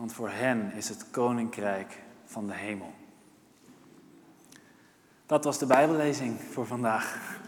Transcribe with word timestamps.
want 0.00 0.12
voor 0.12 0.30
hen 0.30 0.72
is 0.72 0.88
het 0.88 1.10
koninkrijk 1.10 1.98
van 2.24 2.46
de 2.46 2.54
hemel. 2.54 2.92
Dat 5.26 5.44
was 5.44 5.58
de 5.58 5.66
Bijbellezing 5.66 6.40
voor 6.52 6.66
vandaag. 6.66 7.38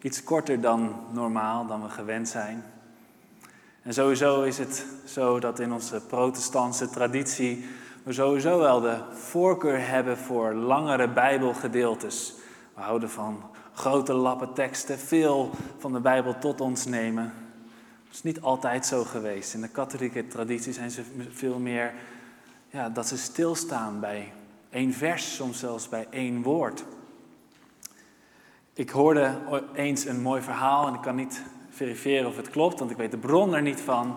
Iets 0.00 0.24
korter 0.24 0.60
dan 0.60 0.96
normaal, 1.12 1.66
dan 1.66 1.82
we 1.82 1.88
gewend 1.88 2.28
zijn. 2.28 2.64
En 3.82 3.94
sowieso 3.94 4.42
is 4.42 4.58
het 4.58 4.86
zo 5.04 5.40
dat 5.40 5.58
in 5.58 5.72
onze 5.72 6.00
protestantse 6.06 6.90
traditie 6.90 7.66
we 8.02 8.12
sowieso 8.12 8.58
wel 8.58 8.80
de 8.80 8.98
voorkeur 9.12 9.88
hebben 9.88 10.18
voor 10.18 10.54
langere 10.54 11.08
Bijbelgedeeltes. 11.08 12.34
We 12.74 12.80
houden 12.80 13.10
van 13.10 13.42
grote 13.72 14.12
lappen 14.12 14.54
teksten, 14.54 14.98
veel 14.98 15.50
van 15.78 15.92
de 15.92 16.00
Bijbel 16.00 16.38
tot 16.38 16.60
ons 16.60 16.84
nemen. 16.84 17.32
Dat 18.08 18.16
is 18.16 18.22
niet 18.22 18.40
altijd 18.40 18.86
zo 18.86 19.04
geweest. 19.04 19.54
In 19.54 19.60
de 19.60 19.68
katholieke 19.68 20.26
traditie 20.26 20.72
zijn 20.72 20.90
ze 20.90 21.02
veel 21.30 21.58
meer 21.58 21.94
ja, 22.70 22.88
dat 22.88 23.08
ze 23.08 23.18
stilstaan 23.18 24.00
bij 24.00 24.32
één 24.70 24.92
vers, 24.92 25.34
soms 25.34 25.58
zelfs 25.58 25.88
bij 25.88 26.06
één 26.10 26.42
woord. 26.42 26.84
Ik 28.72 28.90
hoorde 28.90 29.38
eens 29.74 30.04
een 30.04 30.20
mooi 30.20 30.42
verhaal 30.42 30.86
en 30.86 30.94
ik 30.94 31.00
kan 31.00 31.14
niet 31.14 31.42
verifiëren 31.70 32.28
of 32.28 32.36
het 32.36 32.50
klopt, 32.50 32.78
want 32.78 32.90
ik 32.90 32.96
weet 32.96 33.10
de 33.10 33.16
bron 33.16 33.54
er 33.54 33.62
niet 33.62 33.80
van. 33.80 34.16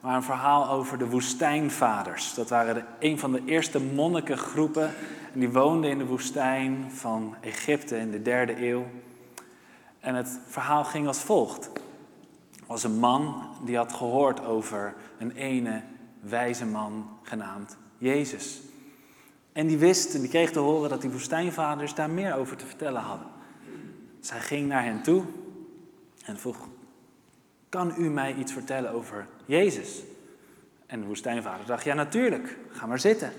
Maar 0.00 0.16
een 0.16 0.22
verhaal 0.22 0.68
over 0.70 0.98
de 0.98 1.08
woestijnvaders. 1.08 2.34
Dat 2.34 2.48
waren 2.48 2.74
de, 2.74 2.82
een 2.98 3.18
van 3.18 3.32
de 3.32 3.42
eerste 3.44 3.80
monnikengroepen. 3.80 4.94
En 5.32 5.40
die 5.40 5.50
woonden 5.50 5.90
in 5.90 5.98
de 5.98 6.06
woestijn 6.06 6.90
van 6.90 7.34
Egypte 7.40 7.98
in 7.98 8.10
de 8.10 8.22
derde 8.22 8.66
eeuw. 8.66 8.86
En 10.00 10.14
het 10.14 10.40
verhaal 10.46 10.84
ging 10.84 11.06
als 11.06 11.18
volgt. 11.18 11.70
Was 12.68 12.84
een 12.84 12.98
man 12.98 13.44
die 13.64 13.76
had 13.76 13.92
gehoord 13.92 14.44
over 14.44 14.94
een 15.18 15.32
ene 15.32 15.82
wijze 16.20 16.66
man 16.66 17.18
genaamd 17.22 17.76
Jezus. 17.98 18.60
En 19.52 19.66
die 19.66 19.78
wist 19.78 20.14
en 20.14 20.20
die 20.20 20.28
kreeg 20.28 20.50
te 20.50 20.58
horen 20.58 20.90
dat 20.90 21.00
die 21.00 21.10
woestijnvaders 21.10 21.94
daar 21.94 22.10
meer 22.10 22.34
over 22.34 22.56
te 22.56 22.66
vertellen 22.66 23.00
hadden. 23.00 23.26
Hij 24.26 24.40
ging 24.40 24.68
naar 24.68 24.84
hen 24.84 25.02
toe 25.02 25.24
en 26.24 26.38
vroeg: 26.38 26.68
Kan 27.68 27.94
u 27.98 28.10
mij 28.10 28.34
iets 28.34 28.52
vertellen 28.52 28.90
over 28.90 29.26
Jezus? 29.44 30.02
En 30.86 31.00
de 31.00 31.06
woestijnvader 31.06 31.66
dacht: 31.66 31.84
Ja, 31.84 31.94
natuurlijk, 31.94 32.56
ga 32.70 32.86
maar 32.86 32.98
zitten. 32.98 33.32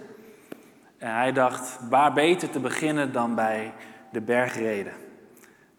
En 0.97 1.13
hij 1.15 1.31
dacht: 1.31 1.79
Waar 1.89 2.13
beter 2.13 2.49
te 2.49 2.59
beginnen 2.59 3.11
dan 3.11 3.35
bij 3.35 3.73
de 4.11 4.21
bergreden? 4.21 4.93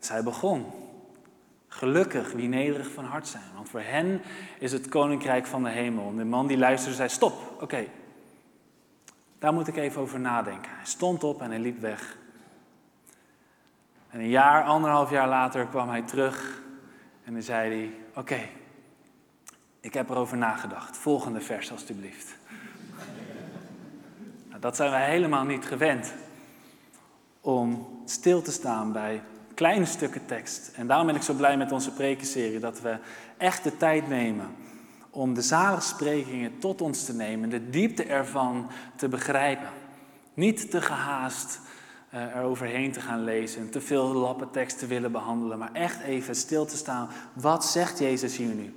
Hij 0.06 0.22
begon. 0.22 0.79
Gelukkig 1.72 2.32
wie 2.32 2.48
nederig 2.48 2.90
van 2.90 3.04
hart 3.04 3.28
zijn, 3.28 3.42
want 3.54 3.68
voor 3.68 3.80
hen 3.80 4.22
is 4.58 4.72
het 4.72 4.88
koninkrijk 4.88 5.46
van 5.46 5.62
de 5.62 5.70
hemel. 5.70 6.08
En 6.08 6.16
de 6.16 6.24
man 6.24 6.46
die 6.46 6.58
luisterde 6.58 6.96
zei: 6.96 7.08
Stop, 7.08 7.62
oké, 7.62 7.86
daar 9.38 9.52
moet 9.52 9.68
ik 9.68 9.76
even 9.76 10.00
over 10.00 10.20
nadenken. 10.20 10.70
Hij 10.74 10.86
stond 10.86 11.24
op 11.24 11.42
en 11.42 11.50
hij 11.50 11.58
liep 11.58 11.80
weg. 11.80 12.16
En 14.08 14.20
een 14.20 14.28
jaar, 14.28 14.64
anderhalf 14.64 15.10
jaar 15.10 15.28
later 15.28 15.66
kwam 15.66 15.88
hij 15.88 16.02
terug 16.02 16.62
en 17.24 17.32
dan 17.32 17.42
zei 17.42 17.74
hij: 17.74 17.94
Oké, 18.14 18.40
ik 19.80 19.94
heb 19.94 20.10
erover 20.10 20.36
nagedacht. 20.36 20.96
Volgende 20.96 21.40
vers, 21.40 21.70
alstublieft. 21.70 22.36
nou, 24.48 24.60
dat 24.60 24.76
zijn 24.76 24.90
wij 24.90 25.10
helemaal 25.10 25.44
niet 25.44 25.64
gewend. 25.64 26.12
Om 27.40 27.88
stil 28.04 28.42
te 28.42 28.52
staan 28.52 28.92
bij 28.92 29.22
kleine 29.60 29.84
stukken 29.84 30.26
tekst. 30.26 30.70
En 30.74 30.86
daarom 30.86 31.06
ben 31.06 31.14
ik 31.14 31.22
zo 31.22 31.34
blij 31.34 31.56
met 31.56 31.72
onze 31.72 31.92
prekenserie 31.92 32.58
dat 32.58 32.80
we 32.80 32.96
echt 33.36 33.64
de 33.64 33.76
tijd 33.76 34.08
nemen 34.08 34.48
om 35.10 35.34
de 35.34 35.42
zaligsprekingen 35.42 36.58
tot 36.58 36.80
ons 36.80 37.04
te 37.04 37.14
nemen, 37.14 37.50
de 37.50 37.70
diepte 37.70 38.04
ervan 38.04 38.70
te 38.96 39.08
begrijpen. 39.08 39.68
Niet 40.34 40.70
te 40.70 40.80
gehaast 40.80 41.60
uh, 42.14 42.36
er 42.36 42.42
overheen 42.42 42.92
te 42.92 43.00
gaan 43.00 43.24
lezen, 43.24 43.70
te 43.70 43.80
veel 43.80 44.12
lappen 44.12 44.50
tekst 44.50 44.78
te 44.78 44.86
willen 44.86 45.12
behandelen, 45.12 45.58
maar 45.58 45.72
echt 45.72 46.00
even 46.00 46.34
stil 46.34 46.64
te 46.64 46.76
staan. 46.76 47.08
Wat 47.32 47.64
zegt 47.64 47.98
Jezus 47.98 48.36
hier 48.36 48.54
nu? 48.54 48.74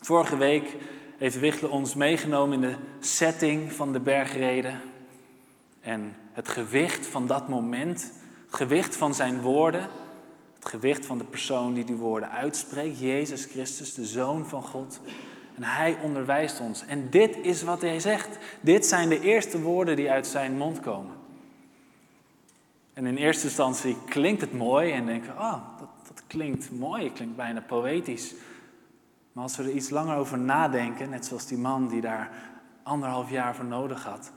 Vorige 0.00 0.36
week 0.36 0.76
heeft 1.18 1.38
Wichtle 1.38 1.68
ons 1.68 1.94
meegenomen 1.94 2.62
in 2.62 2.70
de 2.70 2.76
setting 3.00 3.72
van 3.72 3.92
de 3.92 4.00
bergreden. 4.00 4.80
En 5.80 6.16
het 6.32 6.48
gewicht 6.48 7.06
van 7.06 7.26
dat 7.26 7.48
moment, 7.48 8.12
het 8.56 8.68
gewicht 8.68 8.96
van 8.96 9.14
zijn 9.14 9.40
woorden, 9.40 9.88
het 10.54 10.68
gewicht 10.68 11.06
van 11.06 11.18
de 11.18 11.24
persoon 11.24 11.74
die 11.74 11.84
die 11.84 11.96
woorden 11.96 12.30
uitspreekt, 12.30 12.98
Jezus 12.98 13.44
Christus, 13.44 13.94
de 13.94 14.04
Zoon 14.04 14.46
van 14.46 14.62
God. 14.62 15.00
En 15.54 15.62
hij 15.62 15.98
onderwijst 16.02 16.60
ons. 16.60 16.86
En 16.86 17.10
dit 17.10 17.36
is 17.36 17.62
wat 17.62 17.80
hij 17.80 18.00
zegt. 18.00 18.38
Dit 18.60 18.86
zijn 18.86 19.08
de 19.08 19.20
eerste 19.20 19.60
woorden 19.60 19.96
die 19.96 20.10
uit 20.10 20.26
zijn 20.26 20.56
mond 20.56 20.80
komen. 20.80 21.14
En 22.92 23.06
in 23.06 23.16
eerste 23.16 23.46
instantie 23.46 23.96
klinkt 24.08 24.40
het 24.40 24.52
mooi 24.52 24.92
en 24.92 25.06
denken 25.06 25.34
we, 25.34 25.40
oh, 25.40 25.78
dat, 25.78 25.88
dat 26.06 26.22
klinkt 26.26 26.70
mooi, 26.70 27.04
het 27.04 27.12
klinkt 27.12 27.36
bijna 27.36 27.60
poëtisch. 27.60 28.34
Maar 29.32 29.42
als 29.42 29.56
we 29.56 29.62
er 29.62 29.70
iets 29.70 29.90
langer 29.90 30.16
over 30.16 30.38
nadenken, 30.38 31.10
net 31.10 31.26
zoals 31.26 31.46
die 31.46 31.58
man 31.58 31.88
die 31.88 32.00
daar 32.00 32.30
anderhalf 32.82 33.30
jaar 33.30 33.54
voor 33.54 33.64
nodig 33.64 34.04
had, 34.04 34.32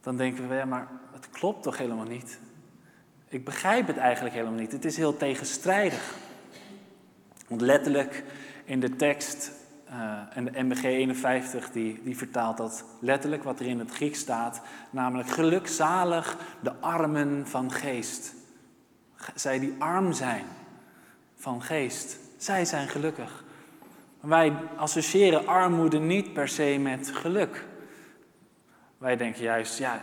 dan 0.00 0.16
denken 0.16 0.48
we, 0.48 0.54
ja, 0.54 0.64
maar 0.64 0.88
het 1.12 1.30
klopt 1.30 1.62
toch 1.62 1.78
helemaal 1.78 2.06
niet? 2.06 2.38
Ik 3.28 3.44
begrijp 3.44 3.86
het 3.86 3.96
eigenlijk 3.96 4.34
helemaal 4.34 4.58
niet. 4.58 4.72
Het 4.72 4.84
is 4.84 4.96
heel 4.96 5.16
tegenstrijdig. 5.16 6.14
Want 7.48 7.60
letterlijk 7.60 8.24
in 8.64 8.80
de 8.80 8.96
tekst, 8.96 9.52
uh, 9.90 10.20
en 10.34 10.44
de 10.44 10.62
MBG 10.62 10.82
51 10.82 11.70
die, 11.70 12.00
die 12.02 12.16
vertaalt 12.16 12.56
dat 12.56 12.84
letterlijk 13.00 13.44
wat 13.44 13.60
er 13.60 13.66
in 13.66 13.78
het 13.78 13.90
Grieks 13.90 14.18
staat, 14.18 14.60
namelijk 14.90 15.28
gelukzalig 15.28 16.36
de 16.60 16.72
armen 16.80 17.46
van 17.46 17.72
geest. 17.72 18.34
Zij 19.34 19.58
die 19.58 19.74
arm 19.78 20.12
zijn 20.12 20.44
van 21.36 21.62
geest, 21.62 22.18
zij 22.36 22.64
zijn 22.64 22.88
gelukkig. 22.88 23.44
Wij 24.20 24.52
associëren 24.76 25.46
armoede 25.46 25.98
niet 25.98 26.32
per 26.32 26.48
se 26.48 26.78
met 26.80 27.10
geluk. 27.14 27.64
Wij 28.98 29.16
denken 29.16 29.42
juist, 29.42 29.78
ja, 29.78 30.02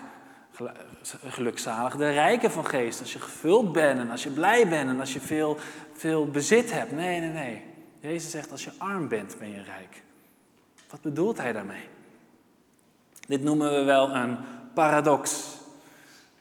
gelukzalig 1.27 1.95
de 1.95 2.09
rijken 2.09 2.51
van 2.51 2.65
geest. 2.65 2.99
Als 2.99 3.13
je 3.13 3.19
gevuld 3.19 3.71
bent 3.71 3.99
en 3.99 4.09
als 4.09 4.23
je 4.23 4.29
blij 4.29 4.67
bent 4.67 4.89
en 4.89 4.99
als 4.99 5.13
je 5.13 5.19
veel, 5.19 5.57
veel 5.93 6.27
bezit 6.27 6.71
hebt. 6.71 6.91
Nee, 6.91 7.19
nee, 7.19 7.31
nee. 7.31 7.63
Jezus 7.99 8.31
zegt, 8.31 8.51
als 8.51 8.63
je 8.63 8.71
arm 8.77 9.07
bent, 9.07 9.35
ben 9.39 9.49
je 9.49 9.61
rijk. 9.61 10.03
Wat 10.89 11.01
bedoelt 11.01 11.37
hij 11.37 11.53
daarmee? 11.53 11.87
Dit 13.27 13.43
noemen 13.43 13.71
we 13.73 13.83
wel 13.83 14.15
een 14.15 14.37
paradox. 14.73 15.53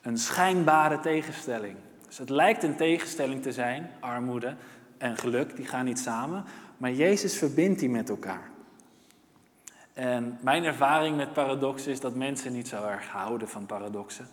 Een 0.02 0.18
schijnbare 0.18 1.00
tegenstelling. 1.00 1.76
Dus 2.06 2.18
het 2.18 2.30
lijkt 2.30 2.62
een 2.62 2.76
tegenstelling 2.76 3.42
te 3.42 3.52
zijn, 3.52 3.90
armoede 4.00 4.54
en 4.98 5.16
geluk, 5.16 5.56
die 5.56 5.66
gaan 5.66 5.84
niet 5.84 5.98
samen. 5.98 6.44
Maar 6.76 6.92
Jezus 6.92 7.38
verbindt 7.38 7.80
die 7.80 7.88
met 7.88 8.08
elkaar. 8.08 8.50
En 9.94 10.38
mijn 10.40 10.64
ervaring 10.64 11.16
met 11.16 11.32
paradoxen 11.32 11.92
is 11.92 12.00
dat 12.00 12.14
mensen 12.14 12.52
niet 12.52 12.68
zo 12.68 12.84
erg 12.84 13.08
houden 13.08 13.48
van 13.48 13.66
paradoxen. 13.66 14.28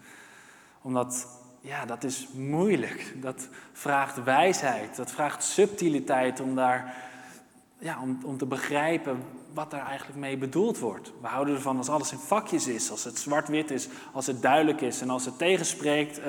Omdat, 0.82 1.28
ja, 1.60 1.86
dat 1.86 2.04
is 2.04 2.28
moeilijk. 2.34 3.14
Dat 3.22 3.48
vraagt 3.72 4.24
wijsheid, 4.24 4.96
dat 4.96 5.12
vraagt 5.12 5.44
subtiliteit 5.44 6.40
om 6.40 6.56
daar, 6.56 6.96
ja, 7.78 8.02
om, 8.02 8.20
om 8.24 8.38
te 8.38 8.46
begrijpen 8.46 9.24
wat 9.54 9.72
daar 9.72 9.86
eigenlijk 9.86 10.20
mee 10.20 10.38
bedoeld 10.38 10.80
wordt. 10.80 11.12
We 11.22 11.28
houden 11.28 11.56
ervan 11.56 11.78
als 11.78 11.90
alles 11.90 12.12
in 12.12 12.18
vakjes 12.18 12.68
is, 12.68 12.92
als 12.92 13.04
het 13.04 13.18
zwart-wit 13.18 13.72
is, 13.72 13.88
als 14.14 14.28
het 14.28 14.42
duidelijk 14.42 14.82
is 14.82 15.02
en 15.02 15.10
als 15.10 15.26
het 15.26 15.38
tegenspreekt 15.38 16.20
uh, 16.20 16.26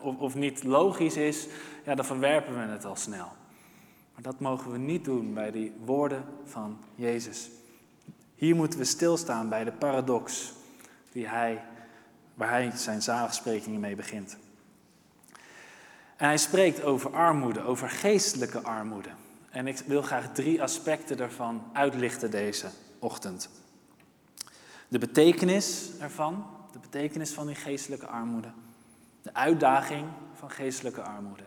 of, 0.00 0.16
of 0.16 0.34
niet 0.34 0.64
logisch 0.64 1.16
is, 1.16 1.46
ja, 1.84 1.94
dan 1.94 2.04
verwerpen 2.04 2.54
we 2.54 2.72
het 2.72 2.84
al 2.84 2.96
snel. 2.96 3.28
Maar 4.14 4.22
dat 4.22 4.40
mogen 4.40 4.72
we 4.72 4.78
niet 4.78 5.04
doen 5.04 5.34
bij 5.34 5.50
die 5.50 5.72
woorden 5.84 6.24
van 6.44 6.78
Jezus. 6.94 7.50
Hier 8.36 8.56
moeten 8.56 8.78
we 8.78 8.84
stilstaan 8.84 9.48
bij 9.48 9.64
de 9.64 9.72
paradox 9.72 10.52
die 11.12 11.26
hij, 11.28 11.64
waar 12.34 12.50
hij 12.50 12.70
zijn 12.74 13.02
zaligsprekingen 13.02 13.80
mee 13.80 13.96
begint. 13.96 14.36
En 16.16 16.26
hij 16.26 16.38
spreekt 16.38 16.82
over 16.82 17.14
armoede, 17.14 17.62
over 17.62 17.90
geestelijke 17.90 18.60
armoede. 18.60 19.08
En 19.50 19.66
ik 19.66 19.78
wil 19.78 20.02
graag 20.02 20.32
drie 20.32 20.62
aspecten 20.62 21.16
daarvan 21.16 21.70
uitlichten 21.72 22.30
deze 22.30 22.66
ochtend. 22.98 23.48
De 24.88 24.98
betekenis 24.98 25.90
ervan, 26.00 26.46
de 26.72 26.78
betekenis 26.78 27.32
van 27.32 27.46
die 27.46 27.54
geestelijke 27.54 28.06
armoede. 28.06 28.52
De 29.22 29.34
uitdaging 29.34 30.08
van 30.34 30.50
geestelijke 30.50 31.02
armoede. 31.02 31.44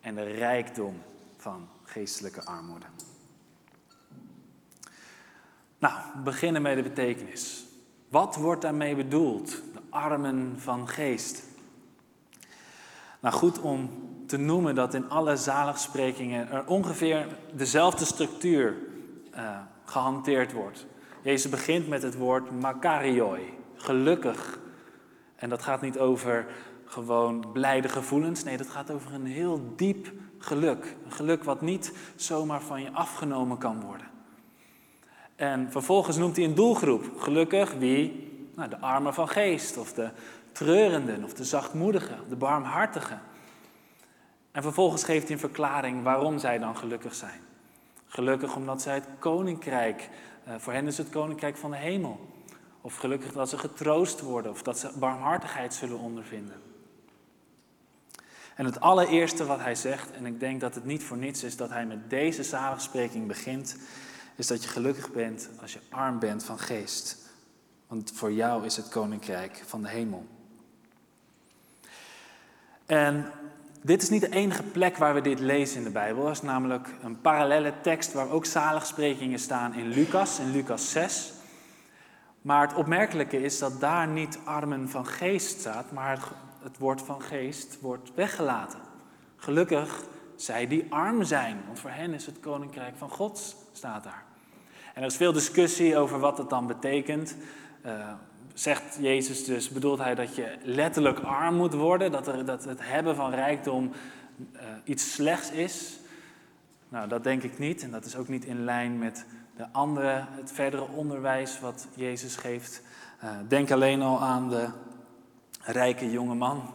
En 0.00 0.14
de 0.14 0.22
rijkdom 0.22 1.02
van 1.36 1.68
geestelijke 1.84 2.44
armoede. 2.44 2.86
Nou, 5.78 5.94
beginnen 6.24 6.62
met 6.62 6.76
de 6.76 6.82
betekenis. 6.82 7.64
Wat 8.08 8.36
wordt 8.36 8.62
daarmee 8.62 8.94
bedoeld? 8.94 9.48
De 9.48 9.80
armen 9.90 10.54
van 10.56 10.88
geest. 10.88 11.44
Nou, 13.20 13.34
goed 13.34 13.60
om 13.60 13.90
te 14.26 14.36
noemen 14.36 14.74
dat 14.74 14.94
in 14.94 15.10
alle 15.10 15.36
zaligsprekingen 15.36 16.50
er 16.50 16.66
ongeveer 16.66 17.26
dezelfde 17.52 18.04
structuur 18.04 18.76
uh, 19.34 19.58
gehanteerd 19.84 20.52
wordt. 20.52 20.86
Jezus 21.22 21.50
begint 21.50 21.88
met 21.88 22.02
het 22.02 22.16
woord 22.16 22.60
makarioi, 22.60 23.58
gelukkig. 23.74 24.58
En 25.36 25.48
dat 25.48 25.62
gaat 25.62 25.80
niet 25.80 25.98
over 25.98 26.46
gewoon 26.84 27.52
blijde 27.52 27.88
gevoelens, 27.88 28.44
nee, 28.44 28.56
dat 28.56 28.68
gaat 28.68 28.90
over 28.90 29.14
een 29.14 29.26
heel 29.26 29.72
diep 29.76 30.12
geluk. 30.38 30.96
Een 31.04 31.12
geluk 31.12 31.44
wat 31.44 31.60
niet 31.60 31.92
zomaar 32.16 32.62
van 32.62 32.82
je 32.82 32.92
afgenomen 32.92 33.58
kan 33.58 33.80
worden. 33.80 34.06
En 35.36 35.70
vervolgens 35.70 36.16
noemt 36.16 36.36
hij 36.36 36.44
een 36.44 36.54
doelgroep. 36.54 37.04
Gelukkig 37.18 37.72
wie? 37.72 38.32
Nou, 38.54 38.68
de 38.68 38.78
armen 38.78 39.14
van 39.14 39.28
geest, 39.28 39.76
of 39.76 39.92
de 39.92 40.10
treurenden, 40.52 41.24
of 41.24 41.34
de 41.34 41.44
zachtmoedigen, 41.44 42.18
de 42.28 42.36
barmhartigen. 42.36 43.20
En 44.52 44.62
vervolgens 44.62 45.04
geeft 45.04 45.22
hij 45.22 45.32
een 45.32 45.38
verklaring 45.38 46.02
waarom 46.02 46.38
zij 46.38 46.58
dan 46.58 46.76
gelukkig 46.76 47.14
zijn. 47.14 47.40
Gelukkig 48.06 48.56
omdat 48.56 48.82
zij 48.82 48.94
het 48.94 49.08
koninkrijk, 49.18 50.08
uh, 50.48 50.54
voor 50.58 50.72
hen 50.72 50.86
is 50.86 50.98
het 50.98 51.08
koninkrijk 51.08 51.56
van 51.56 51.70
de 51.70 51.76
hemel. 51.76 52.34
Of 52.80 52.96
gelukkig 52.96 53.32
dat 53.32 53.48
ze 53.48 53.58
getroost 53.58 54.20
worden, 54.20 54.52
of 54.52 54.62
dat 54.62 54.78
ze 54.78 54.90
barmhartigheid 54.98 55.74
zullen 55.74 55.98
ondervinden. 55.98 56.62
En 58.54 58.64
het 58.64 58.80
allereerste 58.80 59.46
wat 59.46 59.60
hij 59.60 59.74
zegt, 59.74 60.10
en 60.10 60.26
ik 60.26 60.40
denk 60.40 60.60
dat 60.60 60.74
het 60.74 60.84
niet 60.84 61.04
voor 61.04 61.16
niets 61.16 61.42
is 61.42 61.56
dat 61.56 61.70
hij 61.70 61.86
met 61.86 62.10
deze 62.10 62.42
zaligspreking 62.42 63.26
begint, 63.26 63.76
is 64.36 64.46
dat 64.46 64.62
je 64.62 64.68
gelukkig 64.68 65.12
bent 65.12 65.48
als 65.60 65.72
je 65.72 65.80
arm 65.90 66.18
bent 66.18 66.44
van 66.44 66.58
geest. 66.58 67.16
Want 67.86 68.12
voor 68.14 68.32
jou 68.32 68.64
is 68.64 68.76
het 68.76 68.88
koninkrijk 68.88 69.62
van 69.66 69.82
de 69.82 69.88
hemel. 69.88 70.26
En 72.86 73.30
dit 73.82 74.02
is 74.02 74.08
niet 74.08 74.20
de 74.20 74.32
enige 74.32 74.62
plek 74.62 74.96
waar 74.96 75.14
we 75.14 75.20
dit 75.20 75.40
lezen 75.40 75.78
in 75.78 75.84
de 75.84 75.90
Bijbel. 75.90 76.24
Er 76.24 76.30
is 76.30 76.42
namelijk 76.42 76.88
een 77.02 77.20
parallele 77.20 77.72
tekst 77.82 78.12
waar 78.12 78.30
ook 78.30 78.44
zaligsprekingen 78.44 79.38
staan 79.38 79.74
in 79.74 79.88
Lucas, 79.88 80.38
in 80.38 80.50
Lucas 80.50 80.90
6. 80.90 81.32
Maar 82.42 82.68
het 82.68 82.76
opmerkelijke 82.76 83.42
is 83.42 83.58
dat 83.58 83.80
daar 83.80 84.08
niet 84.08 84.38
armen 84.44 84.88
van 84.88 85.06
geest 85.06 85.60
staat, 85.60 85.92
maar 85.92 86.18
het 86.62 86.78
woord 86.78 87.02
van 87.02 87.22
geest 87.22 87.80
wordt 87.80 88.14
weggelaten. 88.14 88.80
Gelukkig 89.36 90.04
zij 90.36 90.66
die 90.66 90.86
arm 90.88 91.22
zijn, 91.22 91.58
want 91.66 91.80
voor 91.80 91.90
hen 91.90 92.14
is 92.14 92.26
het 92.26 92.40
koninkrijk 92.40 92.96
van 92.96 93.10
God, 93.10 93.56
staat 93.72 94.04
daar. 94.04 94.24
En 94.94 95.02
er 95.02 95.08
is 95.08 95.16
veel 95.16 95.32
discussie 95.32 95.96
over 95.96 96.18
wat 96.18 96.38
het 96.38 96.50
dan 96.50 96.66
betekent. 96.66 97.36
Uh, 97.86 98.12
zegt 98.54 98.98
Jezus 99.00 99.44
dus, 99.44 99.68
bedoelt 99.68 99.98
hij 99.98 100.14
dat 100.14 100.34
je 100.34 100.56
letterlijk 100.62 101.18
arm 101.18 101.54
moet 101.54 101.74
worden, 101.74 102.12
dat, 102.12 102.24
dat 102.46 102.64
het 102.64 102.78
hebben 102.82 103.16
van 103.16 103.30
rijkdom 103.30 103.90
uh, 104.52 104.60
iets 104.84 105.12
slechts 105.12 105.50
is? 105.50 105.98
Nou, 106.88 107.08
dat 107.08 107.24
denk 107.24 107.42
ik 107.42 107.58
niet 107.58 107.82
en 107.82 107.90
dat 107.90 108.04
is 108.04 108.16
ook 108.16 108.28
niet 108.28 108.44
in 108.44 108.64
lijn 108.64 108.98
met 108.98 109.26
de 109.56 109.66
andere, 109.72 110.24
het 110.30 110.52
verdere 110.52 110.88
onderwijs 110.88 111.60
wat 111.60 111.86
Jezus 111.94 112.36
geeft. 112.36 112.82
Uh, 113.24 113.30
denk 113.48 113.70
alleen 113.70 114.02
al 114.02 114.20
aan 114.20 114.48
de 114.48 114.68
rijke 115.62 116.10
jonge 116.10 116.34
man 116.34 116.74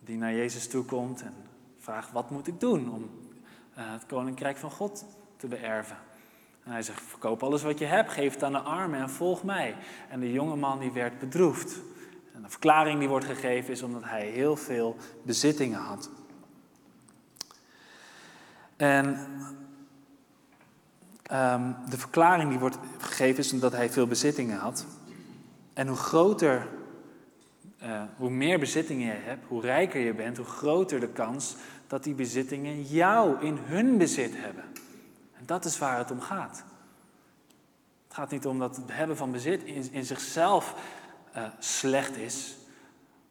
die 0.00 0.16
naar 0.16 0.34
Jezus 0.34 0.68
toe 0.68 0.84
komt 0.84 1.22
en 1.22 1.34
vraagt: 1.88 2.12
wat 2.12 2.30
moet 2.30 2.46
ik 2.46 2.60
doen 2.60 2.92
om 2.92 3.02
uh, 3.02 3.92
het 3.92 4.06
koninkrijk 4.06 4.56
van 4.56 4.70
God 4.70 5.04
te 5.36 5.46
beërven? 5.46 5.96
En 6.64 6.72
hij 6.72 6.82
zegt, 6.82 7.02
verkoop 7.02 7.42
alles 7.42 7.62
wat 7.62 7.78
je 7.78 7.84
hebt, 7.84 8.10
geef 8.10 8.32
het 8.32 8.42
aan 8.42 8.52
de 8.52 8.58
armen 8.58 9.00
en 9.00 9.10
volg 9.10 9.42
mij. 9.42 9.76
En 10.08 10.20
de 10.20 10.32
jonge 10.32 10.56
man 10.56 10.78
die 10.78 10.92
werd 10.92 11.18
bedroefd. 11.18 11.80
En 12.34 12.42
de 12.42 12.48
verklaring 12.48 12.98
die 12.98 13.08
wordt 13.08 13.24
gegeven 13.24 13.72
is 13.72 13.82
omdat 13.82 14.04
hij 14.04 14.26
heel 14.26 14.56
veel 14.56 14.96
bezittingen 15.22 15.80
had. 15.80 16.10
En 18.76 19.06
um, 21.32 21.76
de 21.88 21.98
verklaring 21.98 22.50
die 22.50 22.58
wordt 22.58 22.78
gegeven 22.98 23.38
is 23.38 23.52
omdat 23.52 23.72
hij 23.72 23.90
veel 23.90 24.06
bezittingen 24.06 24.58
had. 24.58 24.86
En 25.72 25.88
hoe 25.88 25.96
groter, 25.96 26.68
uh, 27.82 28.02
hoe 28.16 28.30
meer 28.30 28.58
bezittingen 28.58 29.06
je 29.06 29.20
hebt, 29.22 29.44
hoe 29.46 29.60
rijker 29.60 30.00
je 30.00 30.14
bent, 30.14 30.36
hoe 30.36 30.46
groter 30.46 31.00
de 31.00 31.08
kans 31.08 31.56
dat 31.88 32.04
die 32.04 32.14
bezittingen 32.14 32.82
jou 32.82 33.44
in 33.44 33.58
hun 33.60 33.98
bezit 33.98 34.32
hebben. 34.36 34.64
En 35.32 35.46
dat 35.46 35.64
is 35.64 35.78
waar 35.78 35.98
het 35.98 36.10
om 36.10 36.20
gaat. 36.20 36.64
Het 38.06 38.16
gaat 38.16 38.30
niet 38.30 38.46
om 38.46 38.58
dat 38.58 38.76
het 38.76 38.92
hebben 38.92 39.16
van 39.16 39.32
bezit 39.32 39.62
in, 39.62 40.04
zichzelf 40.04 40.74
uh, 41.36 41.44
slecht 41.58 42.16
is. 42.16 42.56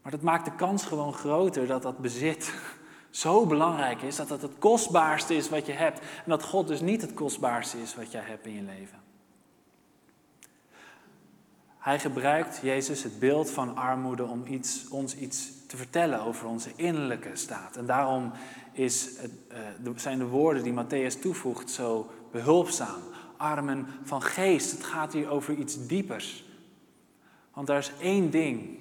Maar 0.01 0.11
dat 0.11 0.21
maakt 0.21 0.45
de 0.45 0.55
kans 0.55 0.85
gewoon 0.85 1.13
groter 1.13 1.67
dat 1.67 1.81
dat 1.81 1.97
bezit 1.97 2.53
zo 3.09 3.45
belangrijk 3.45 4.01
is. 4.01 4.15
Dat 4.15 4.27
dat 4.27 4.41
het 4.41 4.57
kostbaarste 4.59 5.35
is 5.35 5.49
wat 5.49 5.65
je 5.65 5.73
hebt. 5.73 5.99
En 5.99 6.29
dat 6.29 6.43
God 6.43 6.67
dus 6.67 6.81
niet 6.81 7.01
het 7.01 7.13
kostbaarste 7.13 7.81
is 7.81 7.95
wat 7.95 8.11
jij 8.11 8.23
hebt 8.23 8.45
in 8.45 8.53
je 8.53 8.61
leven. 8.61 9.06
Hij 11.87 11.99
gebruikt, 11.99 12.59
Jezus, 12.61 13.03
het 13.03 13.19
beeld 13.19 13.49
van 13.49 13.75
armoede 13.75 14.23
om 14.23 14.45
iets, 14.45 14.87
ons 14.87 15.15
iets 15.15 15.51
te 15.67 15.77
vertellen 15.77 16.21
over 16.21 16.47
onze 16.47 16.71
innerlijke 16.75 17.35
staat. 17.35 17.75
En 17.75 17.85
daarom 17.85 18.31
is 18.71 19.09
uh, 19.83 19.91
zijn 19.95 20.17
de 20.17 20.25
woorden 20.25 20.63
die 20.63 20.73
Matthäus 20.73 21.19
toevoegt 21.21 21.69
zo 21.69 22.11
behulpzaam. 22.31 23.01
Armen 23.37 23.87
van 24.03 24.21
geest. 24.21 24.71
Het 24.71 24.83
gaat 24.83 25.13
hier 25.13 25.29
over 25.29 25.53
iets 25.53 25.87
diepers. 25.87 26.45
Want 27.53 27.69
er 27.69 27.77
is 27.77 27.91
één 27.99 28.29
ding. 28.29 28.79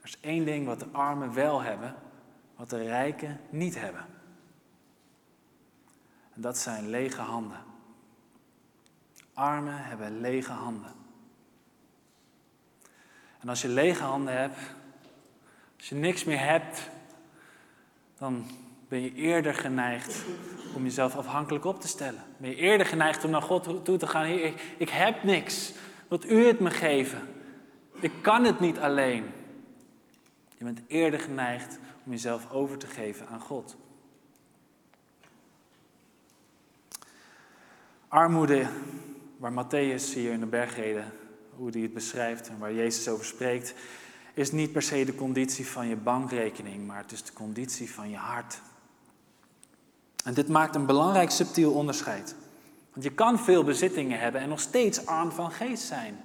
Er 0.00 0.08
is 0.08 0.18
één 0.20 0.44
ding 0.44 0.66
wat 0.66 0.80
de 0.80 0.88
armen 0.92 1.34
wel 1.34 1.62
hebben, 1.62 1.94
wat 2.56 2.70
de 2.70 2.82
rijken 2.82 3.40
niet 3.50 3.80
hebben. 3.80 4.06
En 6.34 6.40
dat 6.40 6.58
zijn 6.58 6.88
lege 6.88 7.20
handen. 7.20 7.60
Armen 9.32 9.84
hebben 9.84 10.20
lege 10.20 10.52
handen. 10.52 11.02
En 13.44 13.50
als 13.50 13.62
je 13.62 13.68
lege 13.68 14.02
handen 14.02 14.36
hebt, 14.36 14.56
als 15.76 15.88
je 15.88 15.94
niks 15.94 16.24
meer 16.24 16.40
hebt, 16.40 16.90
dan 18.18 18.46
ben 18.88 19.00
je 19.00 19.14
eerder 19.14 19.54
geneigd 19.54 20.24
om 20.74 20.82
jezelf 20.82 21.16
afhankelijk 21.16 21.64
op 21.64 21.80
te 21.80 21.88
stellen. 21.88 22.22
Ben 22.36 22.50
je 22.50 22.56
eerder 22.56 22.86
geneigd 22.86 23.24
om 23.24 23.30
naar 23.30 23.42
God 23.42 23.84
toe 23.84 23.96
te 23.96 24.06
gaan. 24.06 24.26
Ik, 24.26 24.74
ik 24.78 24.88
heb 24.88 25.22
niks. 25.22 25.72
Wilt 26.08 26.30
u 26.30 26.46
het 26.46 26.60
me 26.60 26.70
geven? 26.70 27.28
Ik 28.00 28.12
kan 28.20 28.44
het 28.44 28.60
niet 28.60 28.78
alleen. 28.78 29.30
Je 30.56 30.64
bent 30.64 30.80
eerder 30.86 31.20
geneigd 31.20 31.78
om 32.04 32.12
jezelf 32.12 32.50
over 32.50 32.78
te 32.78 32.86
geven 32.86 33.28
aan 33.28 33.40
God. 33.40 33.76
Armoede, 38.08 38.66
waar 39.36 39.64
Matthäus 39.64 40.14
hier 40.14 40.32
in 40.32 40.40
de 40.40 40.46
bergreden, 40.46 41.12
hoe 41.56 41.70
hij 41.70 41.80
het 41.80 41.94
beschrijft 41.94 42.48
en 42.48 42.58
waar 42.58 42.72
Jezus 42.72 43.08
over 43.08 43.24
spreekt, 43.24 43.74
is 44.34 44.52
niet 44.52 44.72
per 44.72 44.82
se 44.82 45.04
de 45.04 45.14
conditie 45.14 45.66
van 45.66 45.88
je 45.88 45.96
bankrekening, 45.96 46.86
maar 46.86 46.98
het 46.98 47.12
is 47.12 47.22
de 47.22 47.32
conditie 47.32 47.92
van 47.92 48.10
je 48.10 48.16
hart. 48.16 48.60
En 50.24 50.34
dit 50.34 50.48
maakt 50.48 50.74
een 50.74 50.86
belangrijk 50.86 51.30
subtiel 51.30 51.72
onderscheid. 51.72 52.34
Want 52.92 53.04
je 53.04 53.12
kan 53.12 53.38
veel 53.38 53.64
bezittingen 53.64 54.18
hebben 54.18 54.40
en 54.40 54.48
nog 54.48 54.60
steeds 54.60 55.06
arm 55.06 55.30
van 55.30 55.50
geest 55.50 55.82
zijn. 55.82 56.20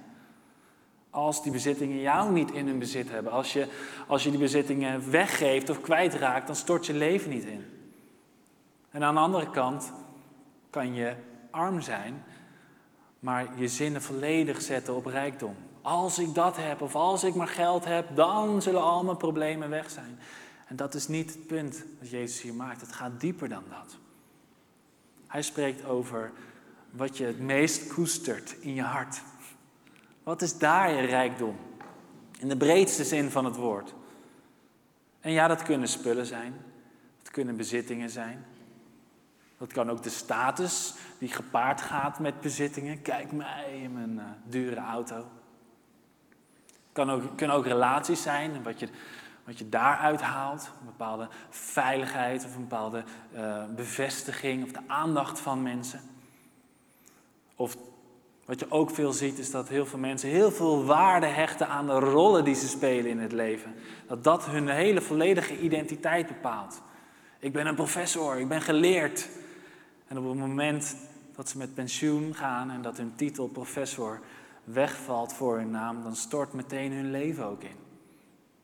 Als 1.10 1.42
die 1.42 1.52
bezittingen 1.52 2.00
jou 2.00 2.32
niet 2.32 2.50
in 2.50 2.66
hun 2.66 2.78
bezit 2.78 3.10
hebben. 3.10 3.32
Als 3.32 3.52
je, 3.52 3.68
als 4.06 4.24
je 4.24 4.30
die 4.30 4.38
bezittingen 4.38 5.10
weggeeft 5.10 5.70
of 5.70 5.80
kwijtraakt, 5.80 6.46
dan 6.46 6.56
stort 6.56 6.86
je 6.86 6.94
leven 6.94 7.30
niet 7.30 7.44
in. 7.44 7.64
En 8.90 9.04
aan 9.04 9.14
de 9.14 9.20
andere 9.20 9.50
kant 9.50 9.92
kan 10.70 10.94
je 10.94 11.14
arm 11.50 11.80
zijn, 11.80 12.24
maar 13.20 13.48
je 13.58 13.68
zinnen 13.68 14.02
volledig 14.02 14.62
zetten 14.62 14.94
op 14.94 15.06
rijkdom. 15.06 15.56
Als 15.82 16.18
ik 16.18 16.34
dat 16.34 16.56
heb 16.56 16.80
of 16.80 16.94
als 16.94 17.24
ik 17.24 17.34
maar 17.34 17.48
geld 17.48 17.84
heb, 17.84 18.16
dan 18.16 18.62
zullen 18.62 18.82
al 18.82 19.04
mijn 19.04 19.16
problemen 19.16 19.70
weg 19.70 19.90
zijn. 19.90 20.18
En 20.66 20.76
dat 20.76 20.94
is 20.94 21.08
niet 21.08 21.34
het 21.34 21.46
punt 21.46 21.84
dat 21.98 22.10
Jezus 22.10 22.42
hier 22.42 22.54
maakt. 22.54 22.80
Het 22.80 22.92
gaat 22.92 23.20
dieper 23.20 23.48
dan 23.48 23.64
dat. 23.68 23.98
Hij 25.26 25.42
spreekt 25.42 25.84
over 25.84 26.32
wat 26.90 27.16
je 27.16 27.24
het 27.24 27.40
meest 27.40 27.92
koestert 27.92 28.56
in 28.60 28.74
je 28.74 28.82
hart. 28.82 29.22
Wat 30.22 30.42
is 30.42 30.58
daar 30.58 30.92
je 30.92 31.06
rijkdom? 31.06 31.56
In 32.38 32.48
de 32.48 32.56
breedste 32.56 33.04
zin 33.04 33.30
van 33.30 33.44
het 33.44 33.56
woord. 33.56 33.94
En 35.20 35.32
ja, 35.32 35.46
dat 35.46 35.62
kunnen 35.62 35.88
spullen 35.88 36.26
zijn. 36.26 36.54
Dat 37.22 37.30
kunnen 37.32 37.56
bezittingen 37.56 38.10
zijn. 38.10 38.44
Dat 39.60 39.72
kan 39.72 39.90
ook 39.90 40.02
de 40.02 40.10
status 40.10 40.94
die 41.18 41.28
gepaard 41.28 41.80
gaat 41.80 42.18
met 42.18 42.40
bezittingen. 42.40 43.02
Kijk 43.02 43.32
mij 43.32 43.80
in 43.82 43.92
mijn 43.92 44.14
uh, 44.14 44.22
dure 44.44 44.80
auto. 44.80 45.24
Kan 46.92 47.10
ook, 47.10 47.22
kunnen 47.36 47.56
ook 47.56 47.66
relaties 47.66 48.22
zijn, 48.22 48.62
wat 48.62 48.80
je, 48.80 48.88
wat 49.44 49.58
je 49.58 49.68
daaruit 49.68 50.20
haalt. 50.20 50.70
Een 50.80 50.86
bepaalde 50.86 51.28
veiligheid 51.50 52.44
of 52.44 52.54
een 52.54 52.68
bepaalde 52.68 53.04
uh, 53.34 53.64
bevestiging 53.76 54.64
of 54.64 54.72
de 54.72 54.80
aandacht 54.86 55.40
van 55.40 55.62
mensen. 55.62 56.00
Of 57.56 57.76
wat 58.44 58.60
je 58.60 58.70
ook 58.70 58.90
veel 58.90 59.12
ziet 59.12 59.38
is 59.38 59.50
dat 59.50 59.68
heel 59.68 59.86
veel 59.86 59.98
mensen 59.98 60.28
heel 60.28 60.52
veel 60.52 60.84
waarde 60.84 61.26
hechten 61.26 61.68
aan 61.68 61.86
de 61.86 61.98
rollen 61.98 62.44
die 62.44 62.54
ze 62.54 62.68
spelen 62.68 63.10
in 63.10 63.18
het 63.18 63.32
leven. 63.32 63.74
Dat 64.06 64.24
dat 64.24 64.46
hun 64.46 64.68
hele 64.68 65.00
volledige 65.00 65.58
identiteit 65.58 66.26
bepaalt. 66.26 66.82
Ik 67.38 67.52
ben 67.52 67.66
een 67.66 67.74
professor, 67.74 68.38
ik 68.38 68.48
ben 68.48 68.62
geleerd. 68.62 69.28
En 70.10 70.18
op 70.18 70.24
het 70.24 70.38
moment 70.38 70.96
dat 71.34 71.48
ze 71.48 71.58
met 71.58 71.74
pensioen 71.74 72.34
gaan 72.34 72.70
en 72.70 72.82
dat 72.82 72.96
hun 72.96 73.12
titel 73.16 73.46
professor 73.48 74.20
wegvalt 74.64 75.32
voor 75.32 75.56
hun 75.56 75.70
naam, 75.70 76.02
dan 76.02 76.16
stort 76.16 76.52
meteen 76.52 76.92
hun 76.92 77.10
leven 77.10 77.44
ook 77.44 77.62
in. 77.62 77.76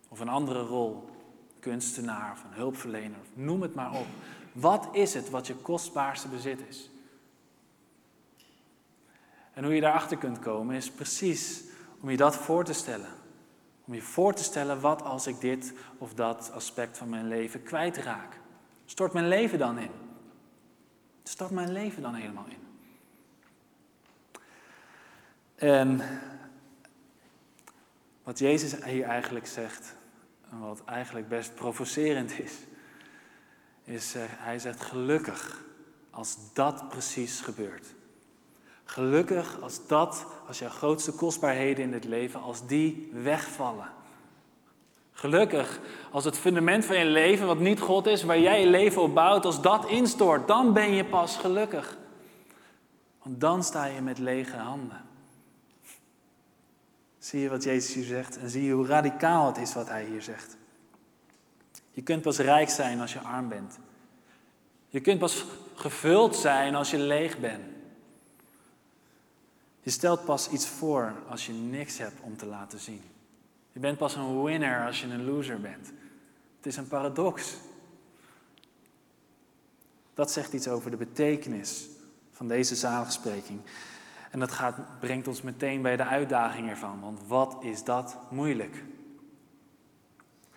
Of 0.08 0.20
een 0.20 0.28
andere 0.28 0.60
rol, 0.60 1.08
kunstenaar 1.60 2.32
of 2.32 2.44
een 2.44 2.56
hulpverlener, 2.56 3.18
noem 3.34 3.62
het 3.62 3.74
maar 3.74 3.92
op. 3.92 4.06
Wat 4.52 4.88
is 4.92 5.14
het 5.14 5.30
wat 5.30 5.46
je 5.46 5.54
kostbaarste 5.54 6.28
bezit 6.28 6.60
is? 6.68 6.90
En 9.52 9.64
hoe 9.64 9.74
je 9.74 9.80
daarachter 9.80 10.16
kunt 10.16 10.38
komen 10.38 10.76
is 10.76 10.90
precies 10.90 11.62
om 12.00 12.10
je 12.10 12.16
dat 12.16 12.36
voor 12.36 12.64
te 12.64 12.72
stellen. 12.72 13.10
Om 13.84 13.94
je 13.94 14.02
voor 14.02 14.34
te 14.34 14.44
stellen, 14.44 14.80
wat 14.80 15.02
als 15.02 15.26
ik 15.26 15.40
dit 15.40 15.74
of 15.98 16.14
dat 16.14 16.50
aspect 16.52 16.98
van 16.98 17.08
mijn 17.08 17.28
leven 17.28 17.62
kwijtraak? 17.62 18.40
Stort 18.84 19.12
mijn 19.12 19.28
leven 19.28 19.58
dan 19.58 19.78
in? 19.78 20.05
Stort 21.28 21.50
mijn 21.50 21.72
leven 21.72 22.02
dan 22.02 22.14
helemaal 22.14 22.46
in? 22.48 22.66
En 25.54 26.00
wat 28.22 28.38
Jezus 28.38 28.84
hier 28.84 29.04
eigenlijk 29.04 29.46
zegt, 29.46 29.94
en 30.50 30.60
wat 30.60 30.84
eigenlijk 30.84 31.28
best 31.28 31.54
provocerend 31.54 32.38
is, 32.38 32.52
is 33.84 34.16
uh, 34.16 34.22
hij 34.26 34.58
zegt 34.58 34.80
gelukkig 34.80 35.64
als 36.10 36.36
dat 36.52 36.88
precies 36.88 37.40
gebeurt. 37.40 37.86
Gelukkig 38.84 39.60
als 39.60 39.86
dat, 39.86 40.26
als 40.46 40.58
jouw 40.58 40.68
grootste 40.68 41.12
kostbaarheden 41.12 41.84
in 41.84 41.92
het 41.92 42.04
leven, 42.04 42.40
als 42.40 42.66
die 42.66 43.10
wegvallen. 43.12 43.95
Gelukkig 45.16 45.80
als 46.10 46.24
het 46.24 46.38
fundament 46.38 46.84
van 46.84 46.98
je 46.98 47.04
leven, 47.04 47.46
wat 47.46 47.58
niet 47.58 47.80
God 47.80 48.06
is, 48.06 48.22
waar 48.22 48.38
jij 48.38 48.60
je 48.60 48.66
leven 48.66 49.02
op 49.02 49.14
bouwt, 49.14 49.44
als 49.44 49.62
dat 49.62 49.88
instort, 49.88 50.48
dan 50.48 50.72
ben 50.72 50.94
je 50.94 51.04
pas 51.04 51.36
gelukkig. 51.36 51.96
Want 53.22 53.40
dan 53.40 53.64
sta 53.64 53.84
je 53.84 54.00
met 54.00 54.18
lege 54.18 54.56
handen. 54.56 55.04
Zie 57.18 57.40
je 57.40 57.48
wat 57.48 57.64
Jezus 57.64 57.94
hier 57.94 58.04
zegt 58.04 58.38
en 58.38 58.50
zie 58.50 58.64
je 58.64 58.72
hoe 58.72 58.86
radicaal 58.86 59.46
het 59.46 59.58
is 59.58 59.74
wat 59.74 59.88
hij 59.88 60.04
hier 60.04 60.22
zegt. 60.22 60.56
Je 61.90 62.02
kunt 62.02 62.22
pas 62.22 62.38
rijk 62.38 62.68
zijn 62.68 63.00
als 63.00 63.12
je 63.12 63.20
arm 63.20 63.48
bent. 63.48 63.78
Je 64.88 65.00
kunt 65.00 65.18
pas 65.18 65.44
gevuld 65.74 66.36
zijn 66.36 66.74
als 66.74 66.90
je 66.90 66.98
leeg 66.98 67.38
bent. 67.38 67.64
Je 69.80 69.90
stelt 69.90 70.24
pas 70.24 70.48
iets 70.48 70.66
voor 70.66 71.14
als 71.28 71.46
je 71.46 71.52
niks 71.52 71.98
hebt 71.98 72.20
om 72.20 72.36
te 72.36 72.46
laten 72.46 72.78
zien. 72.78 73.02
Je 73.76 73.82
bent 73.82 73.98
pas 73.98 74.14
een 74.14 74.42
winner 74.42 74.86
als 74.86 75.00
je 75.00 75.06
een 75.06 75.24
loser 75.24 75.60
bent. 75.60 75.92
Het 76.56 76.66
is 76.66 76.76
een 76.76 76.88
paradox. 76.88 77.56
Dat 80.14 80.30
zegt 80.30 80.52
iets 80.52 80.68
over 80.68 80.90
de 80.90 80.96
betekenis 80.96 81.88
van 82.30 82.48
deze 82.48 82.74
zaligspreking. 82.74 83.60
En 84.30 84.38
dat 84.38 84.52
gaat, 84.52 84.76
brengt 85.00 85.28
ons 85.28 85.42
meteen 85.42 85.82
bij 85.82 85.96
de 85.96 86.04
uitdaging 86.04 86.68
ervan. 86.68 87.00
Want 87.00 87.20
wat 87.26 87.56
is 87.60 87.84
dat 87.84 88.18
moeilijk? 88.30 88.82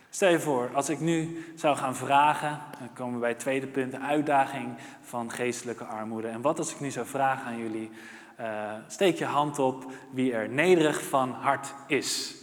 Stel 0.09 0.29
je 0.29 0.39
voor, 0.39 0.69
als 0.73 0.89
ik 0.89 0.99
nu 0.99 1.45
zou 1.55 1.77
gaan 1.77 1.95
vragen, 1.95 2.59
dan 2.79 2.93
komen 2.93 3.13
we 3.13 3.19
bij 3.19 3.29
het 3.29 3.39
tweede 3.39 3.67
punt, 3.67 3.91
de 3.91 3.99
uitdaging 3.99 4.75
van 5.01 5.31
geestelijke 5.31 5.83
armoede. 5.83 6.27
En 6.27 6.41
wat 6.41 6.57
als 6.57 6.73
ik 6.73 6.79
nu 6.79 6.91
zou 6.91 7.05
vragen 7.05 7.45
aan 7.45 7.57
jullie, 7.57 7.91
uh, 8.39 8.73
steek 8.87 9.17
je 9.17 9.25
hand 9.25 9.59
op 9.59 9.91
wie 10.11 10.33
er 10.33 10.49
nederig 10.49 11.03
van 11.03 11.31
hart 11.31 11.73
is. 11.87 12.37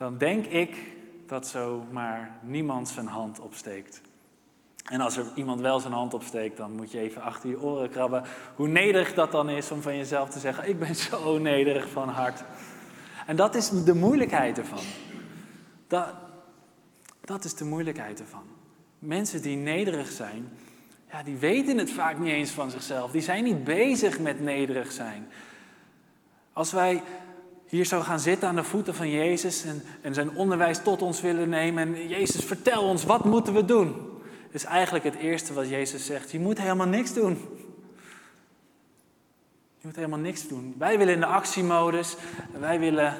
Dan 0.00 0.18
denk 0.18 0.46
ik 0.46 0.76
dat 1.26 1.46
zomaar 1.46 2.38
niemand 2.42 2.88
zijn 2.88 3.06
hand 3.06 3.40
opsteekt. 3.40 4.00
En 4.84 5.00
als 5.00 5.16
er 5.16 5.26
iemand 5.34 5.60
wel 5.60 5.80
zijn 5.80 5.92
hand 5.92 6.14
opsteekt, 6.14 6.56
dan 6.56 6.72
moet 6.72 6.92
je 6.92 6.98
even 6.98 7.22
achter 7.22 7.50
je 7.50 7.60
oren 7.60 7.90
krabben. 7.90 8.22
Hoe 8.56 8.68
nederig 8.68 9.14
dat 9.14 9.32
dan 9.32 9.48
is 9.48 9.70
om 9.70 9.82
van 9.82 9.96
jezelf 9.96 10.30
te 10.30 10.38
zeggen: 10.38 10.68
Ik 10.68 10.78
ben 10.78 10.94
zo 11.10 11.38
nederig 11.38 11.90
van 11.90 12.08
hart. 12.08 12.44
En 13.26 13.36
dat 13.36 13.54
is 13.54 13.68
de 13.68 13.94
moeilijkheid 13.94 14.58
ervan. 14.58 14.84
Dat, 15.86 16.14
dat 17.20 17.44
is 17.44 17.54
de 17.54 17.64
moeilijkheid 17.64 18.20
ervan. 18.20 18.44
Mensen 18.98 19.42
die 19.42 19.56
nederig 19.56 20.10
zijn, 20.10 20.48
ja, 21.10 21.22
die 21.22 21.36
weten 21.36 21.78
het 21.78 21.90
vaak 21.90 22.18
niet 22.18 22.32
eens 22.32 22.50
van 22.50 22.70
zichzelf. 22.70 23.10
Die 23.10 23.22
zijn 23.22 23.44
niet 23.44 23.64
bezig 23.64 24.18
met 24.18 24.40
nederig 24.40 24.92
zijn. 24.92 25.28
Als 26.52 26.72
wij 26.72 27.02
hier 27.70 27.84
zo 27.84 28.00
gaan 28.00 28.20
zitten 28.20 28.48
aan 28.48 28.54
de 28.54 28.64
voeten 28.64 28.94
van 28.94 29.10
Jezus 29.10 29.64
en, 29.64 29.82
en 30.00 30.14
zijn 30.14 30.30
onderwijs 30.30 30.82
tot 30.82 31.02
ons 31.02 31.20
willen 31.20 31.48
nemen 31.48 31.94
en 31.94 32.08
Jezus, 32.08 32.44
vertel 32.44 32.82
ons, 32.82 33.04
wat 33.04 33.24
moeten 33.24 33.54
we 33.54 33.64
doen? 33.64 33.94
is 34.50 34.64
eigenlijk 34.64 35.04
het 35.04 35.14
eerste 35.14 35.52
wat 35.52 35.68
Jezus 35.68 36.06
zegt. 36.06 36.30
Je 36.30 36.40
moet 36.40 36.58
helemaal 36.58 36.86
niks 36.86 37.14
doen. 37.14 37.38
Je 39.78 39.86
moet 39.86 39.96
helemaal 39.96 40.18
niks 40.18 40.48
doen. 40.48 40.74
Wij 40.78 40.98
willen 40.98 41.14
in 41.14 41.20
de 41.20 41.26
actiemodus. 41.26 42.16
Wij 42.58 42.78
willen 42.78 43.14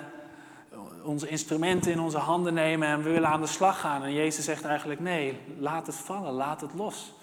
onze 1.03 1.29
instrumenten 1.29 1.93
in 1.93 2.01
onze 2.01 2.19
handen 2.19 2.55
nemen 2.55 2.89
en 2.89 3.03
we 3.03 3.11
willen 3.11 3.29
aan 3.29 3.41
de 3.41 3.47
slag 3.47 3.81
gaan. 3.81 4.03
En 4.03 4.13
Jezus 4.13 4.45
zegt 4.45 4.65
eigenlijk 4.65 5.01
nee, 5.01 5.39
laat 5.59 5.87
het 5.87 5.97
vallen, 5.97 6.33
laat 6.33 6.61
het 6.61 6.75
los. 6.75 7.15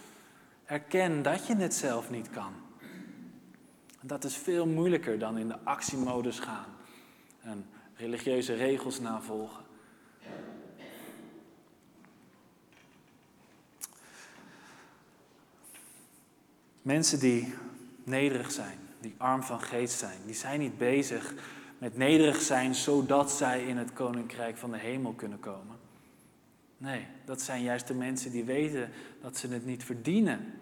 Erken 0.65 1.21
dat 1.23 1.47
je 1.47 1.55
het 1.55 1.73
zelf 1.73 2.09
niet 2.09 2.29
kan. 2.29 2.51
dat 4.01 4.23
is 4.23 4.35
veel 4.35 4.65
moeilijker 4.65 5.19
dan 5.19 5.37
in 5.37 5.47
de 5.47 5.57
actiemodus 5.63 6.39
gaan 6.39 6.76
en 7.47 7.65
religieuze 7.95 8.53
regels 8.53 8.99
navolgen. 8.99 9.65
Mensen 16.81 17.19
die 17.19 17.53
nederig 18.03 18.51
zijn, 18.51 18.77
die 18.99 19.15
arm 19.17 19.43
van 19.43 19.61
geest 19.61 19.97
zijn, 19.99 20.17
die 20.25 20.35
zijn 20.35 20.59
niet 20.59 20.77
bezig 20.77 21.33
met 21.77 21.97
nederig 21.97 22.41
zijn 22.41 22.75
zodat 22.75 23.31
zij 23.31 23.63
in 23.65 23.77
het 23.77 23.93
koninkrijk 23.93 24.57
van 24.57 24.71
de 24.71 24.77
hemel 24.77 25.13
kunnen 25.13 25.39
komen. 25.39 25.75
Nee, 26.77 27.07
dat 27.25 27.41
zijn 27.41 27.63
juist 27.63 27.87
de 27.87 27.93
mensen 27.93 28.31
die 28.31 28.43
weten 28.43 28.89
dat 29.21 29.37
ze 29.37 29.47
het 29.47 29.65
niet 29.65 29.83
verdienen 29.83 30.53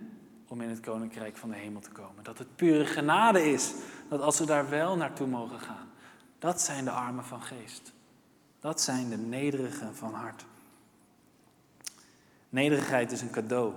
om 0.48 0.62
in 0.62 0.70
het 0.70 0.80
koninkrijk 0.80 1.38
van 1.38 1.50
de 1.50 1.56
hemel 1.56 1.82
te 1.82 1.92
komen. 1.92 2.24
Dat 2.24 2.38
het 2.38 2.56
pure 2.56 2.86
genade 2.86 3.52
is, 3.52 3.74
dat 4.10 4.22
als 4.22 4.36
ze 4.36 4.46
daar 4.46 4.70
wel 4.70 4.98
naartoe 4.98 5.28
mogen 5.28 5.60
gaan. 5.60 5.85
Dat 6.40 6.62
zijn 6.62 6.84
de 6.84 6.92
armen 6.92 7.26
van 7.26 7.42
geest. 7.42 7.94
Dat 8.60 8.82
zijn 8.82 9.10
de 9.10 9.18
nederigen 9.18 9.96
van 9.96 10.14
hart. 10.14 10.46
Nederigheid 12.50 13.12
is 13.12 13.22
een 13.22 13.30
cadeau 13.30 13.74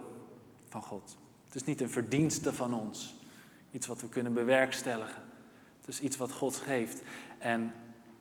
van 0.69 0.83
God. 0.83 1.17
Het 1.45 1.55
is 1.55 1.65
niet 1.65 1.81
een 1.81 1.91
verdienste 1.91 2.53
van 2.53 2.75
ons. 2.75 3.15
Iets 3.71 3.87
wat 3.87 4.01
we 4.01 4.09
kunnen 4.09 4.33
bewerkstelligen. 4.33 5.23
Het 5.81 5.89
is 5.89 6.01
iets 6.01 6.17
wat 6.17 6.33
God 6.33 6.57
geeft. 6.57 7.03
En 7.39 7.73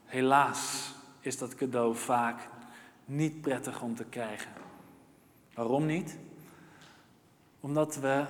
helaas 0.06 0.92
is 1.20 1.38
dat 1.38 1.56
cadeau 1.56 1.96
vaak 1.96 2.48
niet 3.06 3.42
prettig 3.42 3.82
om 3.82 3.96
te 3.96 4.04
krijgen. 4.04 4.52
Waarom 5.54 5.86
niet? 5.86 6.18
Omdat 7.60 7.96
we 7.96 8.26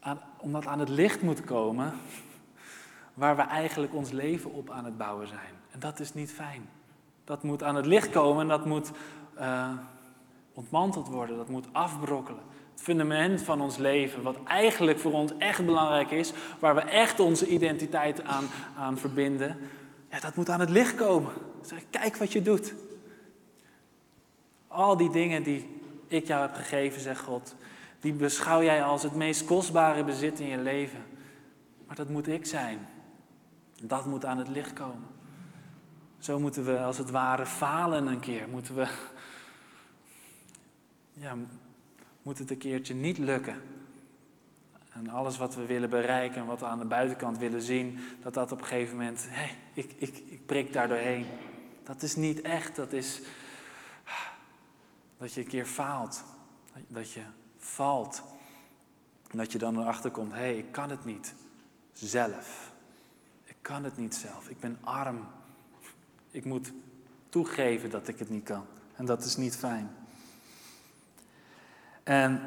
aan, 0.00 0.20
omdat 0.36 0.66
aan 0.66 0.78
het 0.78 0.88
licht 0.88 1.22
moet 1.22 1.44
komen 1.44 1.92
waar 3.18 3.36
we 3.36 3.42
eigenlijk 3.42 3.94
ons 3.94 4.10
leven 4.10 4.52
op 4.52 4.70
aan 4.70 4.84
het 4.84 4.96
bouwen 4.96 5.28
zijn. 5.28 5.54
En 5.70 5.80
dat 5.80 6.00
is 6.00 6.14
niet 6.14 6.32
fijn. 6.32 6.68
Dat 7.24 7.42
moet 7.42 7.62
aan 7.62 7.76
het 7.76 7.86
licht 7.86 8.10
komen 8.10 8.42
en 8.42 8.48
dat 8.48 8.66
moet 8.66 8.90
uh, 9.38 9.70
ontmanteld 10.52 11.08
worden, 11.08 11.36
dat 11.36 11.48
moet 11.48 11.66
afbrokkelen 11.72 12.42
het 12.78 12.86
fundament 12.86 13.42
van 13.42 13.60
ons 13.60 13.76
leven, 13.76 14.22
wat 14.22 14.36
eigenlijk 14.44 14.98
voor 14.98 15.12
ons 15.12 15.32
echt 15.38 15.66
belangrijk 15.66 16.10
is, 16.10 16.32
waar 16.58 16.74
we 16.74 16.80
echt 16.80 17.20
onze 17.20 17.46
identiteit 17.46 18.24
aan, 18.24 18.44
aan 18.76 18.98
verbinden, 18.98 19.56
ja, 20.10 20.20
dat 20.20 20.36
moet 20.36 20.48
aan 20.48 20.60
het 20.60 20.70
licht 20.70 20.94
komen. 20.94 21.32
Zeg, 21.62 21.82
kijk 21.90 22.16
wat 22.16 22.32
je 22.32 22.42
doet. 22.42 22.74
Al 24.68 24.96
die 24.96 25.10
dingen 25.10 25.42
die 25.42 25.80
ik 26.06 26.26
jou 26.26 26.42
heb 26.42 26.54
gegeven, 26.54 27.00
zegt 27.00 27.20
God, 27.20 27.54
die 28.00 28.12
beschouw 28.12 28.62
jij 28.62 28.82
als 28.82 29.02
het 29.02 29.14
meest 29.14 29.44
kostbare 29.44 30.04
bezit 30.04 30.40
in 30.40 30.48
je 30.48 30.58
leven. 30.58 31.04
Maar 31.86 31.96
dat 31.96 32.08
moet 32.08 32.28
ik 32.28 32.46
zijn. 32.46 32.86
Dat 33.82 34.06
moet 34.06 34.24
aan 34.24 34.38
het 34.38 34.48
licht 34.48 34.72
komen. 34.72 35.06
Zo 36.18 36.38
moeten 36.38 36.64
we 36.64 36.78
als 36.78 36.98
het 36.98 37.10
ware 37.10 37.46
falen 37.46 38.06
een 38.06 38.20
keer. 38.20 38.48
Moeten 38.48 38.74
we 38.74 38.88
ja, 41.12 41.36
moet 42.22 42.38
het 42.38 42.50
een 42.50 42.58
keertje 42.58 42.94
niet 42.94 43.18
lukken. 43.18 43.62
En 44.92 45.08
alles 45.08 45.38
wat 45.38 45.54
we 45.54 45.66
willen 45.66 45.90
bereiken 45.90 46.40
en 46.40 46.46
wat 46.46 46.60
we 46.60 46.66
aan 46.66 46.78
de 46.78 46.84
buitenkant 46.84 47.38
willen 47.38 47.62
zien, 47.62 47.98
dat 48.22 48.34
dat 48.34 48.52
op 48.52 48.60
een 48.60 48.66
gegeven 48.66 48.96
moment, 48.96 49.26
hé, 49.28 49.34
hey, 49.34 49.56
ik, 49.72 49.92
ik, 49.96 50.22
ik 50.26 50.46
prik 50.46 50.72
daar 50.72 50.88
doorheen. 50.88 51.26
Dat 51.82 52.02
is 52.02 52.16
niet 52.16 52.40
echt, 52.40 52.76
dat 52.76 52.92
is 52.92 53.20
dat 55.18 55.32
je 55.32 55.40
een 55.40 55.46
keer 55.46 55.66
faalt, 55.66 56.24
dat 56.88 57.12
je 57.12 57.22
valt. 57.58 58.22
En 59.30 59.38
dat 59.38 59.52
je 59.52 59.58
dan 59.58 59.80
erachter 59.80 60.10
komt, 60.10 60.32
hé, 60.32 60.38
hey, 60.38 60.58
ik 60.58 60.72
kan 60.72 60.90
het 60.90 61.04
niet 61.04 61.34
zelf. 61.92 62.72
Kan 63.68 63.84
het 63.84 63.96
niet 63.96 64.14
zelf, 64.14 64.48
ik 64.48 64.60
ben 64.60 64.78
arm. 64.80 65.26
Ik 66.30 66.44
moet 66.44 66.72
toegeven 67.28 67.90
dat 67.90 68.08
ik 68.08 68.18
het 68.18 68.30
niet 68.30 68.44
kan. 68.44 68.64
En 68.96 69.06
dat 69.06 69.24
is 69.24 69.36
niet 69.36 69.56
fijn. 69.56 69.90
En 72.02 72.40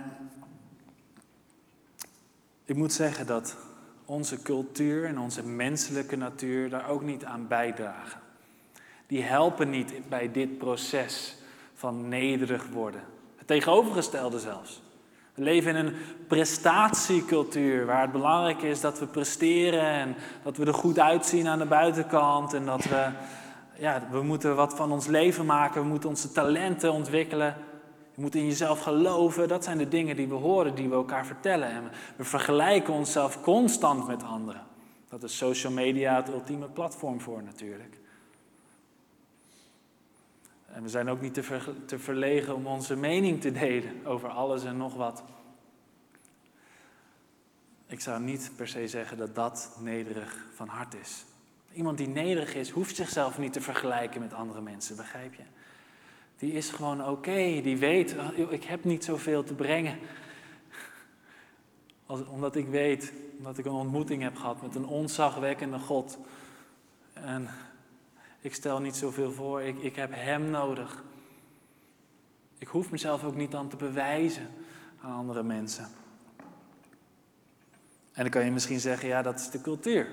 ik 2.65 2.75
moet 2.75 2.93
zeggen 2.93 3.25
dat 3.25 3.57
onze 4.05 4.41
cultuur 4.41 5.05
en 5.05 5.19
onze 5.19 5.43
menselijke 5.43 6.15
natuur 6.15 6.69
daar 6.69 6.89
ook 6.89 7.01
niet 7.01 7.25
aan 7.25 7.47
bijdragen. 7.47 8.21
Die 9.07 9.23
helpen 9.23 9.69
niet 9.69 10.09
bij 10.09 10.31
dit 10.31 10.57
proces 10.57 11.37
van 11.73 12.07
nederig 12.07 12.67
worden. 12.67 13.03
Het 13.35 13.47
tegenovergestelde 13.47 14.39
zelfs. 14.39 14.81
We 15.33 15.43
leven 15.43 15.75
in 15.75 15.85
een 15.85 15.95
prestatiecultuur 16.27 17.85
waar 17.85 18.01
het 18.01 18.11
belangrijk 18.11 18.61
is 18.61 18.81
dat 18.81 18.99
we 18.99 19.05
presteren 19.05 19.85
en 19.85 20.15
dat 20.43 20.57
we 20.57 20.65
er 20.65 20.73
goed 20.73 20.99
uitzien 20.99 21.47
aan 21.47 21.59
de 21.59 21.65
buitenkant 21.65 22.53
en 22.53 22.65
dat 22.65 22.83
we, 22.83 23.09
ja, 23.77 24.07
we 24.11 24.21
moeten 24.21 24.55
wat 24.55 24.75
van 24.75 24.91
ons 24.91 25.07
leven 25.07 25.45
maken, 25.45 25.81
we 25.81 25.87
moeten 25.87 26.09
onze 26.09 26.31
talenten 26.31 26.93
ontwikkelen. 26.93 27.55
Je 28.15 28.21
moet 28.21 28.35
in 28.35 28.45
jezelf 28.45 28.81
geloven. 28.81 29.47
Dat 29.47 29.63
zijn 29.63 29.77
de 29.77 29.87
dingen 29.87 30.15
die 30.15 30.27
we 30.27 30.35
horen, 30.35 30.75
die 30.75 30.89
we 30.89 30.95
elkaar 30.95 31.25
vertellen. 31.25 31.69
En 31.69 31.83
we 32.15 32.23
vergelijken 32.23 32.93
onszelf 32.93 33.41
constant 33.41 34.07
met 34.07 34.23
anderen. 34.23 34.61
Dat 35.09 35.23
is 35.23 35.37
social 35.37 35.71
media 35.71 36.15
het 36.15 36.29
ultieme 36.29 36.67
platform 36.67 37.21
voor 37.21 37.43
natuurlijk. 37.43 38.00
En 40.73 40.83
we 40.83 40.89
zijn 40.89 41.09
ook 41.09 41.21
niet 41.21 41.33
te, 41.33 41.59
te 41.85 41.99
verlegen 41.99 42.55
om 42.55 42.67
onze 42.67 42.95
mening 42.95 43.41
te 43.41 43.51
delen 43.51 44.05
over 44.05 44.29
alles 44.29 44.63
en 44.63 44.77
nog 44.77 44.95
wat. 44.95 45.23
Ik 47.87 47.99
zou 47.99 48.21
niet 48.21 48.51
per 48.55 48.67
se 48.67 48.87
zeggen 48.87 49.17
dat 49.17 49.35
dat 49.35 49.77
nederig 49.79 50.45
van 50.53 50.67
hart 50.67 50.93
is. 50.93 51.25
Iemand 51.73 51.97
die 51.97 52.07
nederig 52.07 52.55
is, 52.55 52.69
hoeft 52.69 52.95
zichzelf 52.95 53.37
niet 53.37 53.53
te 53.53 53.61
vergelijken 53.61 54.21
met 54.21 54.33
andere 54.33 54.61
mensen, 54.61 54.95
begrijp 54.95 55.33
je? 55.33 55.43
Die 56.37 56.51
is 56.51 56.69
gewoon 56.69 57.07
oké, 57.07 57.61
die 57.61 57.77
weet, 57.77 58.15
oh, 58.17 58.51
ik 58.51 58.63
heb 58.63 58.83
niet 58.83 59.03
zoveel 59.03 59.43
te 59.43 59.53
brengen. 59.53 59.99
Als, 62.05 62.25
omdat 62.25 62.55
ik 62.55 62.67
weet, 62.67 63.13
omdat 63.37 63.57
ik 63.57 63.65
een 63.65 63.71
ontmoeting 63.71 64.21
heb 64.21 64.35
gehad 64.35 64.61
met 64.61 64.75
een 64.75 64.85
onzagwekkende 64.85 65.79
God. 65.79 66.17
En 67.13 67.49
ik 68.41 68.53
stel 68.53 68.79
niet 68.79 68.95
zoveel 68.95 69.31
voor, 69.31 69.61
ik, 69.61 69.77
ik 69.79 69.95
heb 69.95 70.09
Hem 70.13 70.49
nodig. 70.49 71.03
Ik 72.57 72.67
hoef 72.67 72.91
mezelf 72.91 73.23
ook 73.23 73.35
niet 73.35 73.55
aan 73.55 73.67
te 73.67 73.75
bewijzen 73.75 74.49
aan 75.01 75.11
andere 75.11 75.43
mensen. 75.43 75.87
En 78.13 78.21
dan 78.21 78.29
kan 78.29 78.45
je 78.45 78.51
misschien 78.51 78.79
zeggen, 78.79 79.07
ja, 79.07 79.21
dat 79.21 79.39
is 79.39 79.49
de 79.49 79.61
cultuur. 79.61 80.07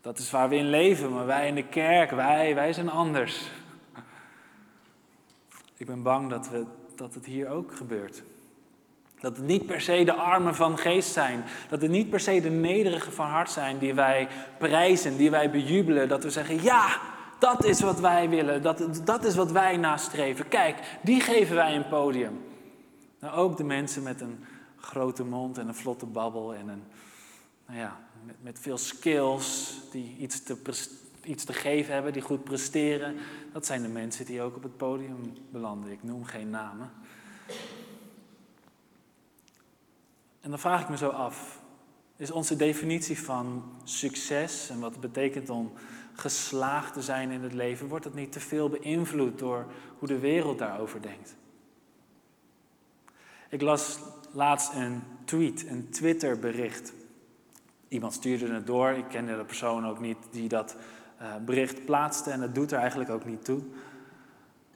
Dat 0.00 0.18
is 0.18 0.30
waar 0.30 0.48
we 0.48 0.56
in 0.56 0.70
leven, 0.70 1.12
maar 1.12 1.26
wij 1.26 1.48
in 1.48 1.54
de 1.54 1.68
kerk, 1.68 2.10
wij, 2.10 2.54
wij 2.54 2.72
zijn 2.72 2.90
anders. 2.90 3.50
Ik 5.76 5.86
ben 5.86 6.02
bang 6.02 6.30
dat, 6.30 6.48
we, 6.48 6.64
dat 6.96 7.14
het 7.14 7.26
hier 7.26 7.48
ook 7.48 7.74
gebeurt. 7.74 8.22
Dat 9.20 9.36
het 9.36 9.46
niet 9.46 9.66
per 9.66 9.80
se 9.80 10.04
de 10.04 10.12
armen 10.14 10.54
van 10.54 10.78
geest 10.78 11.12
zijn. 11.12 11.44
Dat 11.68 11.82
het 11.82 11.90
niet 11.90 12.10
per 12.10 12.20
se 12.20 12.40
de 12.40 12.50
nederige 12.50 13.10
van 13.10 13.26
hart 13.26 13.50
zijn 13.50 13.78
die 13.78 13.94
wij 13.94 14.28
prijzen, 14.58 15.16
die 15.16 15.30
wij 15.30 15.50
bejubelen. 15.50 16.08
Dat 16.08 16.22
we 16.22 16.30
zeggen, 16.30 16.62
ja, 16.62 17.00
dat 17.42 17.64
is 17.64 17.80
wat 17.80 18.00
wij 18.00 18.28
willen. 18.28 18.62
Dat, 18.62 19.00
dat 19.04 19.24
is 19.24 19.34
wat 19.34 19.50
wij 19.50 19.76
nastreven. 19.76 20.48
Kijk, 20.48 20.98
die 21.02 21.20
geven 21.20 21.54
wij 21.54 21.76
een 21.76 21.88
podium. 21.88 22.40
Nou, 23.18 23.34
ook 23.34 23.56
de 23.56 23.64
mensen 23.64 24.02
met 24.02 24.20
een 24.20 24.44
grote 24.76 25.24
mond 25.24 25.58
en 25.58 25.68
een 25.68 25.74
vlotte 25.74 26.06
babbel 26.06 26.54
en 26.54 26.68
een, 26.68 26.82
nou 27.66 27.78
ja, 27.78 28.00
met, 28.24 28.36
met 28.42 28.58
veel 28.58 28.78
skills, 28.78 29.74
die 29.90 30.16
iets 30.18 30.42
te, 30.42 30.56
iets 31.24 31.44
te 31.44 31.52
geven 31.52 31.94
hebben, 31.94 32.12
die 32.12 32.22
goed 32.22 32.44
presteren. 32.44 33.16
Dat 33.52 33.66
zijn 33.66 33.82
de 33.82 33.88
mensen 33.88 34.26
die 34.26 34.42
ook 34.42 34.56
op 34.56 34.62
het 34.62 34.76
podium 34.76 35.36
belanden. 35.50 35.90
Ik 35.90 36.02
noem 36.02 36.24
geen 36.24 36.50
namen. 36.50 36.92
En 40.40 40.50
dan 40.50 40.58
vraag 40.58 40.82
ik 40.82 40.88
me 40.88 40.96
zo 40.96 41.08
af, 41.08 41.60
is 42.16 42.30
onze 42.30 42.56
definitie 42.56 43.20
van 43.20 43.64
succes 43.84 44.70
en 44.70 44.80
wat 44.80 44.92
het 44.92 45.00
betekent 45.00 45.50
om 45.50 45.72
geslaagd 46.12 46.92
te 46.92 47.02
zijn 47.02 47.30
in 47.30 47.42
het 47.42 47.52
leven, 47.52 47.88
wordt 47.88 48.04
dat 48.04 48.14
niet 48.14 48.32
te 48.32 48.40
veel 48.40 48.68
beïnvloed 48.68 49.38
door 49.38 49.66
hoe 49.98 50.08
de 50.08 50.18
wereld 50.18 50.58
daarover 50.58 51.02
denkt? 51.02 51.36
Ik 53.48 53.62
las 53.62 53.98
laatst 54.32 54.72
een 54.74 55.02
tweet, 55.24 55.66
een 55.68 55.90
Twitterbericht. 55.90 56.92
Iemand 57.88 58.12
stuurde 58.12 58.52
het 58.52 58.66
door, 58.66 58.90
ik 58.90 59.08
kende 59.08 59.36
de 59.36 59.44
persoon 59.44 59.86
ook 59.86 60.00
niet 60.00 60.16
die 60.30 60.48
dat 60.48 60.76
uh, 61.20 61.36
bericht 61.44 61.84
plaatste 61.84 62.30
en 62.30 62.40
dat 62.40 62.54
doet 62.54 62.72
er 62.72 62.78
eigenlijk 62.78 63.10
ook 63.10 63.24
niet 63.24 63.44
toe. 63.44 63.62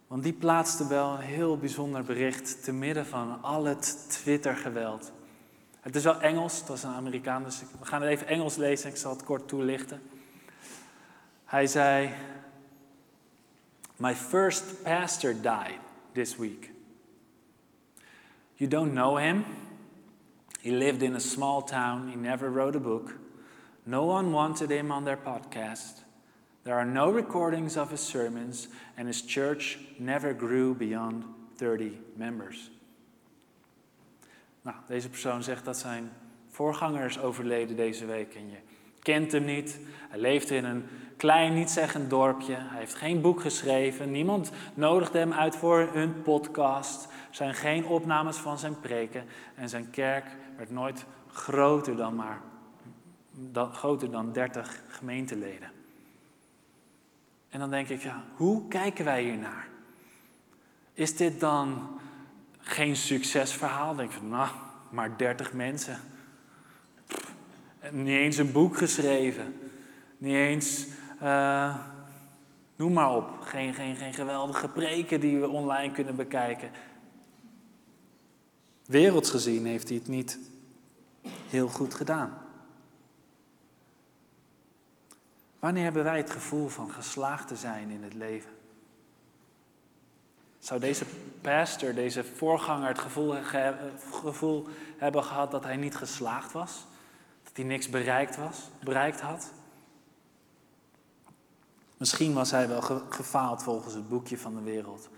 Want 0.07 0.23
die 0.23 0.33
plaatste 0.33 0.87
wel 0.87 1.11
een 1.11 1.21
heel 1.21 1.59
bijzonder 1.59 2.03
bericht 2.03 2.65
te 2.65 2.73
midden 2.73 3.07
van 3.07 3.43
al 3.43 3.65
het 3.65 4.07
Twitter-geweld. 4.09 5.13
Het 5.81 5.97
is 5.97 6.05
wel 6.05 6.21
Engels, 6.21 6.59
het 6.59 6.69
was 6.69 6.83
een 6.83 6.91
Amerikaan, 6.91 7.45
dus 7.45 7.63
we 7.79 7.87
gaan 7.87 8.03
het 8.03 8.11
even 8.11 8.27
Engels 8.27 8.57
lezen, 8.57 8.91
ik 8.91 8.97
zal 8.97 9.13
het 9.13 9.25
kort 9.25 9.49
toelichten. 9.49 10.01
Hij 11.47 11.67
zei: 11.67 12.15
My 13.97 14.15
first 14.15 14.83
pastor 14.83 15.35
died 15.43 15.79
this 16.13 16.37
week. 16.37 16.71
You 18.57 18.71
don't 18.71 18.93
know 18.93 19.17
him. 19.17 19.45
He 20.61 20.71
lived 20.71 21.03
in 21.03 21.15
a 21.15 21.21
small 21.21 21.63
town. 21.63 22.09
He 22.09 22.17
never 22.17 22.51
wrote 22.51 22.77
a 22.77 22.81
book. 22.81 23.19
No 23.83 24.05
one 24.05 24.31
wanted 24.31 24.71
him 24.71 24.91
on 24.91 25.05
their 25.05 25.19
podcast. 25.19 26.05
There 26.65 26.75
are 26.75 26.85
no 26.85 27.13
recordings 27.13 27.77
of 27.77 27.91
his 27.91 28.01
sermons, 28.01 28.69
and 28.97 29.07
his 29.07 29.23
church 29.23 29.79
never 29.99 30.35
grew 30.35 30.75
beyond 30.75 31.25
30 31.57 31.93
members. 32.17 32.71
Nou, 34.63 34.77
deze 34.87 35.09
persoon 35.09 35.43
zegt 35.43 35.65
dat 35.65 35.77
zijn 35.77 36.13
voorganger 36.49 37.05
is 37.05 37.19
overleden 37.19 37.77
deze 37.77 38.07
week 38.07 38.35
en 38.35 38.51
je 38.51 38.57
kent 39.03 39.33
hem 39.33 39.45
niet. 39.45 39.79
Hij 40.09 40.19
leeft 40.19 40.51
in 40.51 40.65
een 40.65 40.85
klein, 41.17 41.55
niet-zeggend 41.55 42.11
dorpje. 42.11 42.55
Hij 42.55 42.79
heeft 42.79 42.95
geen 42.95 43.21
boek 43.21 43.41
geschreven. 43.41 44.11
Niemand 44.11 44.51
nodigde 44.75 45.19
hem 45.19 45.33
uit 45.33 45.57
voor 45.57 45.89
hun 45.93 46.23
podcast. 46.23 47.05
Er 47.05 47.35
zijn 47.35 47.55
geen 47.55 47.87
opnames 47.87 48.37
van 48.37 48.59
zijn 48.59 48.81
preken. 48.81 49.25
En 49.55 49.69
zijn 49.69 49.91
kerk 49.91 50.27
werd 50.57 50.71
nooit 50.71 51.05
groter 51.29 51.97
dan 51.97 52.15
maar 52.15 52.41
dan, 53.31 53.75
groter 53.75 54.11
dan 54.11 54.33
30 54.33 54.81
gemeenteleden. 54.89 55.71
En 57.49 57.59
dan 57.59 57.71
denk 57.71 57.89
ik, 57.89 58.03
ja, 58.03 58.25
hoe 58.35 58.69
kijken 58.69 59.05
wij 59.05 59.23
hiernaar? 59.23 59.69
Is 60.93 61.17
dit 61.17 61.41
dan 61.41 61.99
geen 62.59 62.97
succesverhaal? 62.97 63.87
Dan 63.87 63.97
denk 63.97 64.11
ik 64.11 64.19
van, 64.19 64.29
nou, 64.29 64.49
maar 64.91 65.17
30 65.17 65.53
mensen. 65.53 66.01
Niet 67.91 68.07
eens 68.07 68.37
een 68.37 68.53
boek 68.53 68.77
geschreven. 68.77 69.61
Niet 70.19 70.35
eens, 70.35 70.87
uh, 71.23 71.77
noem 72.77 72.93
maar 72.93 73.15
op. 73.15 73.41
Geen, 73.41 73.75
geen, 73.75 73.97
geen 73.97 74.15
geweldige 74.15 74.69
preken 74.69 75.21
die 75.21 75.41
we 75.41 75.49
online 75.49 75.93
kunnen 75.93 76.17
bekijken. 76.17 76.71
Werelds 78.87 79.31
gezien 79.31 79.67
heeft 79.67 79.89
hij 79.89 79.97
het 79.97 80.09
niet 80.09 80.39
heel 81.49 81.69
goed 81.69 81.95
gedaan. 81.95 82.39
Wanneer 85.59 85.85
hebben 85.85 86.05
wij 86.05 86.17
het 86.17 86.31
gevoel 86.31 86.69
van 86.69 86.91
geslaagd 86.91 87.49
te 87.49 87.57
zijn 87.57 87.91
in 87.91 88.03
het 88.03 88.15
leven? 88.15 88.51
Zou 90.59 90.81
deze 90.81 91.05
pastor, 91.41 91.95
deze 91.95 92.25
voorganger 92.25 92.89
het 92.89 92.99
gevoel, 92.99 93.35
gevoel 94.11 94.69
hebben 94.99 95.25
gehad 95.25 95.51
dat 95.51 95.65
hij 95.65 95.77
niet 95.77 95.97
geslaagd 95.97 96.53
was? 96.53 96.87
Dat 97.43 97.57
hij 97.57 97.65
niks 97.65 97.89
bereikt, 97.89 98.37
was, 98.37 98.71
bereikt 98.81 99.21
had? 99.21 99.53
Misschien 101.97 102.35
was 102.35 102.51
hij 102.51 102.69
wel 102.69 102.83
gefaald 103.09 103.63
volgens 103.63 103.95
het 103.95 104.09
boekje 104.09 104.39
van 104.39 104.55
de 104.55 104.63
wereld. 104.63 105.09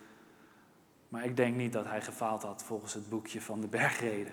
Maar 1.08 1.24
ik 1.24 1.36
denk 1.36 1.56
niet 1.56 1.72
dat 1.72 1.84
hij 1.84 2.02
gefaald 2.02 2.42
had 2.42 2.62
volgens 2.62 2.94
het 2.94 3.08
boekje 3.08 3.40
van 3.40 3.60
de 3.60 3.66
bergreden. 3.66 4.32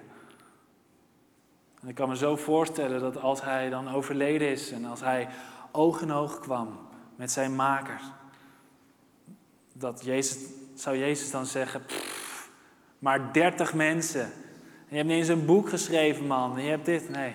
En 1.81 1.87
ik 1.87 1.95
kan 1.95 2.09
me 2.09 2.17
zo 2.17 2.35
voorstellen 2.35 3.01
dat 3.01 3.17
als 3.17 3.41
hij 3.41 3.69
dan 3.69 3.89
overleden 3.89 4.49
is 4.49 4.71
en 4.71 4.85
als 4.85 4.99
hij 4.99 5.29
oog 5.71 6.01
in 6.01 6.11
oog 6.11 6.39
kwam 6.39 6.79
met 7.15 7.31
zijn 7.31 7.55
maker, 7.55 8.01
dat 9.73 10.03
Jezus, 10.03 10.37
zou 10.73 10.97
Jezus 10.97 11.31
dan 11.31 11.45
zeggen, 11.45 11.81
maar 12.99 13.33
dertig 13.33 13.73
mensen, 13.73 14.31
je 14.87 14.95
hebt 14.95 15.07
niet 15.07 15.17
eens 15.17 15.27
een 15.27 15.45
boek 15.45 15.69
geschreven, 15.69 16.27
man. 16.27 16.57
En 16.57 16.63
je 16.63 16.69
hebt 16.69 16.85
dit. 16.85 17.09
Nee. 17.09 17.33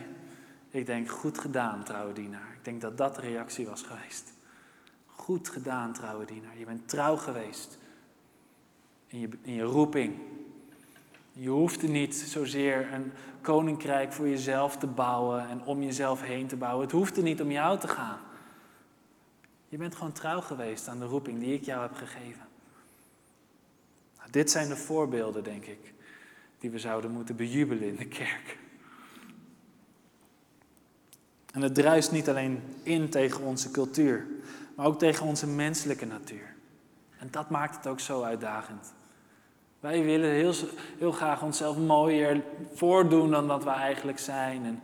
Ik 0.70 0.86
denk, 0.86 1.10
goed 1.10 1.38
gedaan, 1.38 1.84
trouwe 1.84 2.12
dienaar. 2.12 2.52
Ik 2.54 2.64
denk 2.64 2.80
dat 2.80 2.96
dat 2.96 3.14
de 3.14 3.20
reactie 3.20 3.66
was 3.66 3.82
geweest. 3.82 4.32
Goed 5.20 5.48
gedaan, 5.48 5.92
trouwe 5.92 6.24
dienaar. 6.24 6.58
Je 6.58 6.64
bent 6.64 6.88
trouw 6.88 7.16
geweest 7.16 7.78
in 9.06 9.20
je, 9.20 9.28
in 9.42 9.54
je 9.54 9.62
roeping. 9.62 10.18
Je 11.32 11.48
hoeft 11.48 11.82
niet 11.82 12.14
zozeer 12.14 12.92
een 12.92 13.12
koninkrijk 13.40 14.12
voor 14.12 14.28
jezelf 14.28 14.76
te 14.76 14.86
bouwen 14.86 15.48
en 15.48 15.64
om 15.64 15.82
jezelf 15.82 16.22
heen 16.22 16.46
te 16.46 16.56
bouwen. 16.56 16.84
Het 16.84 16.92
hoeft 16.92 17.16
er 17.16 17.22
niet 17.22 17.40
om 17.40 17.50
jou 17.50 17.78
te 17.78 17.88
gaan. 17.88 18.18
Je 19.68 19.76
bent 19.76 19.94
gewoon 19.94 20.12
trouw 20.12 20.40
geweest 20.40 20.88
aan 20.88 20.98
de 20.98 21.04
roeping 21.04 21.38
die 21.38 21.54
ik 21.54 21.64
jou 21.64 21.82
heb 21.82 21.94
gegeven. 21.94 22.46
Nou, 24.16 24.30
dit 24.30 24.50
zijn 24.50 24.68
de 24.68 24.76
voorbeelden, 24.76 25.44
denk 25.44 25.64
ik, 25.64 25.92
die 26.58 26.70
we 26.70 26.78
zouden 26.78 27.10
moeten 27.10 27.36
bejubelen 27.36 27.88
in 27.88 27.96
de 27.96 28.08
kerk. 28.08 28.58
En 31.52 31.62
het 31.62 31.74
druist 31.74 32.12
niet 32.12 32.28
alleen 32.28 32.62
in 32.82 33.08
tegen 33.08 33.44
onze 33.44 33.70
cultuur, 33.70 34.26
maar 34.80 34.88
ook 34.88 34.98
tegen 34.98 35.26
onze 35.26 35.46
menselijke 35.46 36.06
natuur. 36.06 36.54
En 37.18 37.28
dat 37.30 37.50
maakt 37.50 37.76
het 37.76 37.86
ook 37.86 38.00
zo 38.00 38.22
uitdagend. 38.22 38.94
Wij 39.80 40.04
willen 40.04 40.30
heel, 40.30 40.52
heel 40.98 41.12
graag 41.12 41.42
onszelf 41.42 41.76
mooier 41.76 42.42
voordoen 42.74 43.30
dan 43.30 43.48
dat 43.48 43.64
we 43.64 43.70
eigenlijk 43.70 44.18
zijn. 44.18 44.64
En 44.64 44.82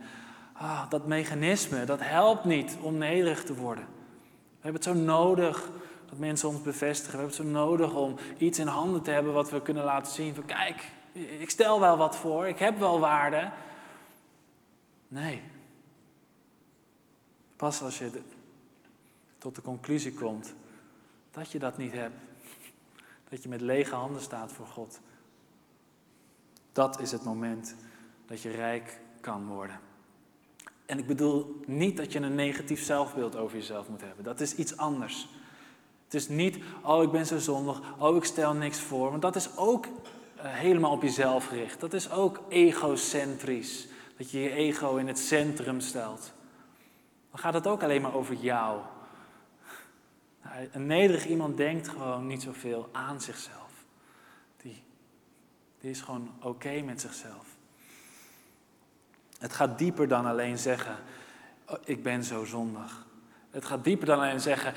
ah, 0.53 0.89
dat 0.89 1.07
mechanisme, 1.07 1.83
dat 1.85 1.99
helpt 2.01 2.43
niet 2.45 2.77
om 2.81 2.97
nederig 2.97 3.43
te 3.43 3.55
worden. 3.55 3.83
We 3.83 4.61
hebben 4.61 4.81
het 4.81 4.97
zo 4.97 5.03
nodig 5.03 5.69
dat 6.09 6.17
mensen 6.17 6.49
ons 6.49 6.61
bevestigen. 6.61 7.11
We 7.11 7.23
hebben 7.23 7.37
het 7.37 7.45
zo 7.47 7.59
nodig 7.59 7.93
om 7.93 8.15
iets 8.37 8.59
in 8.59 8.67
handen 8.67 9.01
te 9.01 9.11
hebben 9.11 9.33
wat 9.33 9.49
we 9.49 9.61
kunnen 9.61 9.83
laten 9.83 10.13
zien. 10.13 10.35
Van 10.35 10.45
kijk, 10.45 10.91
ik 11.39 11.49
stel 11.49 11.79
wel 11.79 11.97
wat 11.97 12.15
voor, 12.15 12.47
ik 12.47 12.59
heb 12.59 12.79
wel 12.79 12.99
waarde. 12.99 13.51
Nee. 15.07 15.41
Pas 17.55 17.81
als 17.81 17.97
je 17.97 18.09
tot 19.37 19.55
de 19.55 19.61
conclusie 19.61 20.13
komt 20.13 20.53
dat 21.31 21.51
je 21.51 21.59
dat 21.59 21.77
niet 21.77 21.91
hebt, 21.91 22.15
dat 23.29 23.43
je 23.43 23.49
met 23.49 23.61
lege 23.61 23.95
handen 23.95 24.21
staat 24.21 24.51
voor 24.51 24.67
God. 24.67 24.99
Dat 26.71 26.99
is 27.01 27.11
het 27.11 27.23
moment 27.23 27.75
dat 28.25 28.41
je 28.41 28.49
rijk 28.49 28.99
kan 29.21 29.47
worden. 29.47 29.79
En 30.85 30.99
ik 30.99 31.07
bedoel 31.07 31.61
niet 31.65 31.97
dat 31.97 32.11
je 32.11 32.19
een 32.19 32.35
negatief 32.35 32.83
zelfbeeld 32.83 33.35
over 33.35 33.57
jezelf 33.57 33.89
moet 33.89 34.01
hebben. 34.01 34.23
Dat 34.23 34.39
is 34.39 34.55
iets 34.55 34.77
anders. 34.77 35.29
Het 36.03 36.13
is 36.13 36.27
niet, 36.27 36.57
oh 36.81 37.03
ik 37.03 37.11
ben 37.11 37.25
zo 37.25 37.37
zondig, 37.37 37.81
oh 37.97 38.15
ik 38.15 38.23
stel 38.23 38.53
niks 38.53 38.79
voor. 38.79 39.09
Want 39.09 39.21
dat 39.21 39.35
is 39.35 39.57
ook 39.57 39.85
uh, 39.85 39.91
helemaal 40.43 40.91
op 40.91 41.01
jezelf 41.01 41.45
gericht. 41.45 41.79
Dat 41.79 41.93
is 41.93 42.11
ook 42.11 42.41
egocentrisch. 42.49 43.87
Dat 44.17 44.31
je 44.31 44.39
je 44.39 44.51
ego 44.51 44.95
in 44.95 45.07
het 45.07 45.19
centrum 45.19 45.79
stelt. 45.79 46.31
Dan 47.29 47.39
gaat 47.39 47.53
het 47.53 47.67
ook 47.67 47.83
alleen 47.83 48.01
maar 48.01 48.15
over 48.15 48.35
jou. 48.35 48.81
Een 50.71 50.85
nederig 50.85 51.27
iemand 51.27 51.57
denkt 51.57 51.87
gewoon 51.87 52.27
niet 52.27 52.41
zoveel 52.41 52.89
aan 52.91 53.21
zichzelf. 53.21 53.85
Die, 54.57 54.83
die 55.79 55.89
is 55.89 56.01
gewoon 56.01 56.31
oké 56.41 56.81
met 56.81 57.01
zichzelf. 57.01 57.55
Het 59.39 59.53
gaat 59.53 59.77
dieper 59.77 60.07
dan 60.07 60.25
alleen 60.25 60.57
zeggen, 60.57 60.95
oh, 61.65 61.77
ik 61.85 62.03
ben 62.03 62.23
zo 62.23 62.45
zondig. 62.45 63.05
Het 63.51 63.65
gaat 63.65 63.83
dieper 63.83 64.05
dan 64.05 64.19
alleen 64.19 64.41
zeggen, 64.41 64.73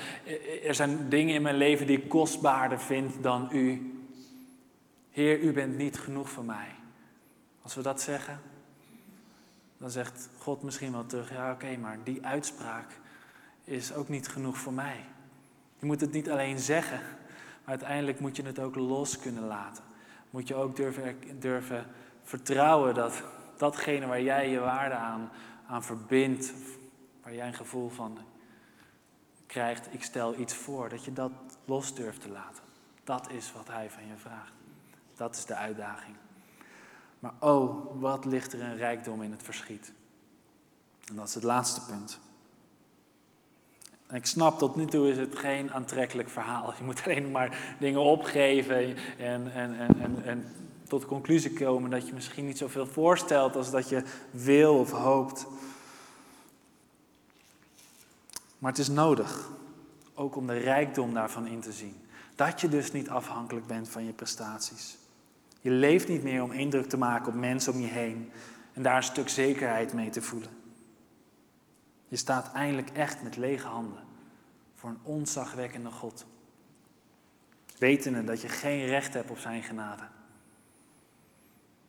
er 0.63 0.75
zijn 0.75 1.09
dingen 1.09 1.35
in 1.35 1.41
mijn 1.41 1.55
leven 1.55 1.87
die 1.87 1.97
ik 1.97 2.09
kostbaarder 2.09 2.79
vind 2.79 3.23
dan 3.23 3.49
u. 3.51 3.95
Heer, 5.11 5.39
u 5.39 5.53
bent 5.53 5.77
niet 5.77 5.99
genoeg 5.99 6.29
voor 6.29 6.45
mij. 6.45 6.75
Als 7.61 7.75
we 7.75 7.81
dat 7.81 8.01
zeggen, 8.01 8.41
dan 9.77 9.89
zegt 9.89 10.29
God 10.37 10.63
misschien 10.63 10.91
wel 10.91 11.05
terug, 11.05 11.31
ja 11.31 11.51
oké, 11.51 11.77
maar 11.77 11.97
die 12.03 12.25
uitspraak 12.25 12.99
is 13.63 13.93
ook 13.93 14.09
niet 14.09 14.27
genoeg 14.27 14.57
voor 14.57 14.73
mij. 14.73 15.05
Je 15.81 15.87
moet 15.87 16.01
het 16.01 16.11
niet 16.11 16.29
alleen 16.29 16.59
zeggen, 16.59 16.99
maar 16.99 17.69
uiteindelijk 17.69 18.19
moet 18.19 18.35
je 18.35 18.43
het 18.43 18.59
ook 18.59 18.75
los 18.75 19.19
kunnen 19.19 19.43
laten. 19.43 19.83
Moet 20.29 20.47
je 20.47 20.55
ook 20.55 20.75
durven, 20.75 21.39
durven 21.39 21.85
vertrouwen 22.23 22.93
dat 22.93 23.23
datgene 23.57 24.05
waar 24.05 24.21
jij 24.21 24.49
je 24.49 24.59
waarde 24.59 24.95
aan, 24.95 25.29
aan 25.67 25.83
verbindt, 25.83 26.53
waar 27.23 27.33
jij 27.33 27.47
een 27.47 27.53
gevoel 27.53 27.89
van 27.89 28.17
krijgt, 29.45 29.93
ik 29.93 30.03
stel 30.03 30.39
iets 30.39 30.53
voor, 30.53 30.89
dat 30.89 31.05
je 31.05 31.13
dat 31.13 31.31
los 31.65 31.95
durft 31.95 32.21
te 32.21 32.29
laten. 32.29 32.63
Dat 33.03 33.31
is 33.31 33.51
wat 33.51 33.67
hij 33.67 33.89
van 33.89 34.07
je 34.07 34.17
vraagt. 34.17 34.53
Dat 35.15 35.35
is 35.35 35.45
de 35.45 35.55
uitdaging. 35.55 36.15
Maar 37.19 37.33
oh, 37.39 37.99
wat 37.99 38.25
ligt 38.25 38.53
er 38.53 38.61
een 38.61 38.77
rijkdom 38.77 39.21
in 39.21 39.31
het 39.31 39.43
verschiet. 39.43 39.93
En 41.07 41.15
dat 41.15 41.27
is 41.27 41.33
het 41.33 41.43
laatste 41.43 41.81
punt. 41.85 42.19
En 44.11 44.17
ik 44.17 44.25
snap, 44.25 44.57
tot 44.57 44.75
nu 44.75 44.85
toe 44.85 45.09
is 45.09 45.17
het 45.17 45.35
geen 45.35 45.71
aantrekkelijk 45.71 46.29
verhaal. 46.29 46.73
Je 46.77 46.83
moet 46.83 47.01
alleen 47.05 47.31
maar 47.31 47.75
dingen 47.79 48.01
opgeven 48.01 48.95
en, 49.17 49.53
en, 49.53 49.75
en, 49.77 50.23
en, 50.25 50.45
tot 50.87 51.01
de 51.01 51.07
conclusie 51.07 51.53
komen 51.53 51.89
dat 51.89 52.07
je 52.07 52.13
misschien 52.13 52.45
niet 52.45 52.57
zoveel 52.57 52.85
voorstelt 52.85 53.55
als 53.55 53.71
dat 53.71 53.89
je 53.89 54.03
wil 54.31 54.77
of 54.77 54.91
hoopt. 54.91 55.47
Maar 58.57 58.71
het 58.71 58.79
is 58.79 58.87
nodig, 58.87 59.49
ook 60.13 60.35
om 60.35 60.47
de 60.47 60.57
rijkdom 60.57 61.13
daarvan 61.13 61.47
in 61.47 61.59
te 61.59 61.71
zien. 61.71 61.95
Dat 62.35 62.61
je 62.61 62.69
dus 62.69 62.91
niet 62.91 63.09
afhankelijk 63.09 63.67
bent 63.67 63.89
van 63.89 64.05
je 64.05 64.13
prestaties. 64.13 64.97
Je 65.61 65.71
leeft 65.71 66.07
niet 66.07 66.23
meer 66.23 66.43
om 66.43 66.51
indruk 66.51 66.89
te 66.89 66.97
maken 66.97 67.27
op 67.27 67.39
mensen 67.39 67.73
om 67.73 67.79
je 67.79 67.87
heen 67.87 68.31
en 68.73 68.83
daar 68.83 68.97
een 68.97 69.03
stuk 69.03 69.29
zekerheid 69.29 69.93
mee 69.93 70.09
te 70.09 70.21
voelen. 70.21 70.60
Je 72.11 72.17
staat 72.17 72.51
eindelijk 72.53 72.89
echt 72.89 73.23
met 73.23 73.37
lege 73.37 73.67
handen 73.67 74.03
voor 74.75 74.89
een 74.89 74.99
onzagwekkende 75.03 75.91
God. 75.91 76.25
Wetende 77.77 78.23
dat 78.23 78.41
je 78.41 78.49
geen 78.49 78.85
recht 78.85 79.13
hebt 79.13 79.29
op 79.29 79.37
zijn 79.37 79.63
genade. 79.63 80.03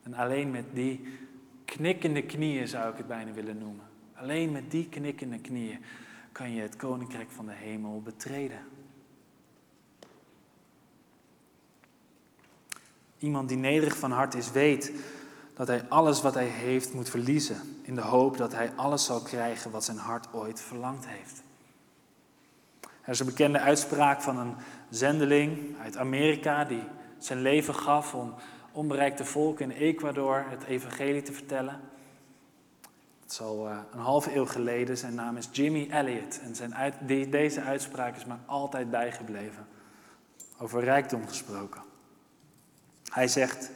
En 0.03 0.15
alleen 0.15 0.51
met 0.51 0.65
die 0.75 1.19
knikkende 1.65 2.23
knieën 2.23 2.69
zou 2.69 2.91
ik 2.91 2.97
het 2.97 3.07
bijna 3.07 3.33
willen 3.33 3.59
noemen. 3.59 3.85
Alleen 4.15 4.53
met 4.53 4.71
die 4.71 4.89
knikkende 4.89 5.41
knieën 5.41 5.85
kan 6.33 6.53
je 6.53 6.63
het 6.63 6.77
koninkrijk 6.77 7.31
van 7.31 7.47
de 7.47 7.53
hemel 7.53 8.03
betreden. 8.03 8.61
Iemand 13.19 13.49
die 13.49 13.59
nederig 13.59 13.97
van 13.97 14.11
hart 14.11 14.35
is, 14.35 14.51
weet 14.51 14.93
dat 15.67 15.81
hij 15.81 15.89
alles 15.89 16.23
wat 16.23 16.35
hij 16.35 16.47
heeft 16.47 16.95
moet 16.95 17.11
verliezen. 17.11 17.57
In 17.83 17.95
de 17.95 18.01
hoop 18.01 18.37
dat 18.37 18.53
hij 18.53 18.73
alles 18.77 19.05
zal 19.05 19.21
krijgen 19.21 19.71
wat 19.71 19.85
zijn 19.85 19.97
hart 19.97 20.27
ooit 20.33 20.61
verlangd 20.61 21.07
heeft. 21.07 21.43
Er 22.81 23.13
is 23.13 23.21
een 23.21 23.27
bekende 23.27 23.61
uitspraak 23.61 24.23
van 24.23 24.39
een 24.39 24.55
zendeling 24.91 25.79
uit 25.83 25.97
Amerika 25.97 26.65
die 26.65 26.83
zijn 27.19 27.41
leven 27.41 27.75
gaf 27.75 28.15
om 28.15 28.35
onbereikte 28.73 29.25
volken 29.25 29.71
in 29.71 29.77
Ecuador 29.77 30.45
het 30.49 30.65
evangelie 30.65 31.23
te 31.23 31.33
vertellen. 31.33 31.81
Het 33.23 33.33
is 33.33 33.41
al 33.41 33.69
een 33.69 33.99
halve 33.99 34.37
eeuw 34.37 34.47
geleden. 34.47 34.99
Zijn 34.99 35.15
naam 35.15 35.37
is 35.37 35.49
Jimmy 35.53 35.89
Elliot. 35.91 36.41
En 36.41 36.55
zijn 36.55 36.75
deze 37.31 37.61
uitspraak 37.61 38.17
is 38.17 38.25
me 38.25 38.35
altijd 38.47 38.91
bijgebleven. 38.91 39.67
Over 40.59 40.85
rijkdom 40.85 41.29
gesproken. 41.29 41.83
Hij 43.11 43.29
zegt: 43.29 43.71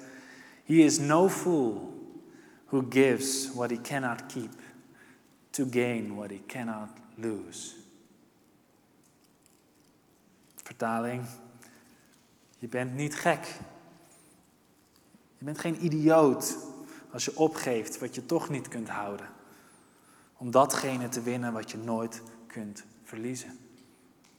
He 0.66 0.74
is 0.74 0.98
no 0.98 1.29
fool 1.29 1.94
who 2.66 2.83
gives 2.88 3.50
what 3.55 3.70
he 3.70 3.81
cannot 3.81 4.26
keep 4.26 4.50
to 5.52 5.66
gain 5.70 6.16
what 6.16 6.31
he 6.31 6.40
cannot 6.46 6.88
lose. 7.14 7.74
Vertaling: 10.62 11.24
Je 12.59 12.68
bent 12.68 12.94
niet 12.94 13.14
gek. 13.14 13.46
Je 15.38 15.44
bent 15.44 15.59
geen 15.59 15.85
idioot 15.85 16.57
als 17.12 17.24
je 17.24 17.37
opgeeft 17.37 17.98
wat 17.98 18.14
je 18.14 18.26
toch 18.26 18.48
niet 18.48 18.68
kunt 18.68 18.88
houden. 18.88 19.29
Om 20.37 20.50
datgene 20.50 21.09
te 21.09 21.22
winnen 21.22 21.52
wat 21.52 21.70
je 21.70 21.79
nooit 21.79 22.22
kunt 22.46 22.85
verliezen. 23.02 23.59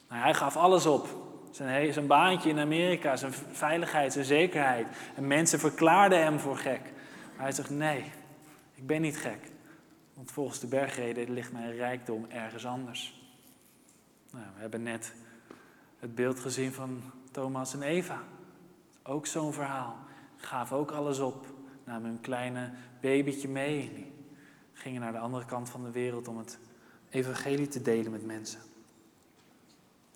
Nou, 0.10 0.22
hij 0.22 0.34
gaf 0.34 0.56
alles 0.56 0.86
op. 0.86 1.08
Zijn, 1.58 1.94
zijn 1.94 2.08
baantje 2.08 2.50
in 2.50 2.60
Amerika, 2.60 3.16
zijn 3.16 3.34
veiligheid, 3.52 4.14
zijn 4.14 4.26
zekerheid. 4.26 4.88
En 5.16 5.28
mensen 5.28 5.60
verklaarden 5.60 6.24
hem 6.24 6.40
voor 6.40 6.58
gek. 6.58 6.82
Maar 7.36 7.46
hij 7.46 7.52
zegt, 7.52 7.70
nee, 7.70 8.12
ik 8.74 8.88
ben 8.88 9.02
niet 9.02 9.18
gek. 9.18 9.52
Want 10.14 10.32
volgens 10.32 10.60
de 10.60 10.68
bergreden 10.68 11.32
ligt 11.32 11.52
mijn 11.52 11.76
rijkdom 11.76 12.26
ergens 12.30 12.66
anders. 12.66 13.22
Nou, 14.32 14.46
we 14.56 14.62
hebben 14.62 14.84
net 14.84 15.14
het 16.00 16.16
beeld 16.16 16.40
gezien 16.40 16.74
van 16.74 17.02
Thomas 17.32 17.74
en 17.74 17.82
Eva. 17.82 18.20
Ook 19.04 19.26
zo'n 19.26 19.54
verhaal. 19.54 19.96
Gaven 20.36 20.78
ook 20.78 20.92
alles 20.92 21.20
op. 21.20 21.46
Namen 21.84 22.10
hun 22.10 22.22
kleine 22.22 22.72
babytje 23.02 23.48
mee. 23.48 24.14
Gingen 24.74 25.02
naar 25.02 25.12
de 25.12 25.20
andere 25.20 25.46
kant 25.46 25.70
van 25.70 25.84
de 25.84 25.92
wereld 25.92 26.28
om 26.28 26.38
het 26.38 26.60
evangelie 27.10 27.68
te 27.68 27.82
delen 27.82 28.12
met 28.12 28.26
mensen. 28.26 28.60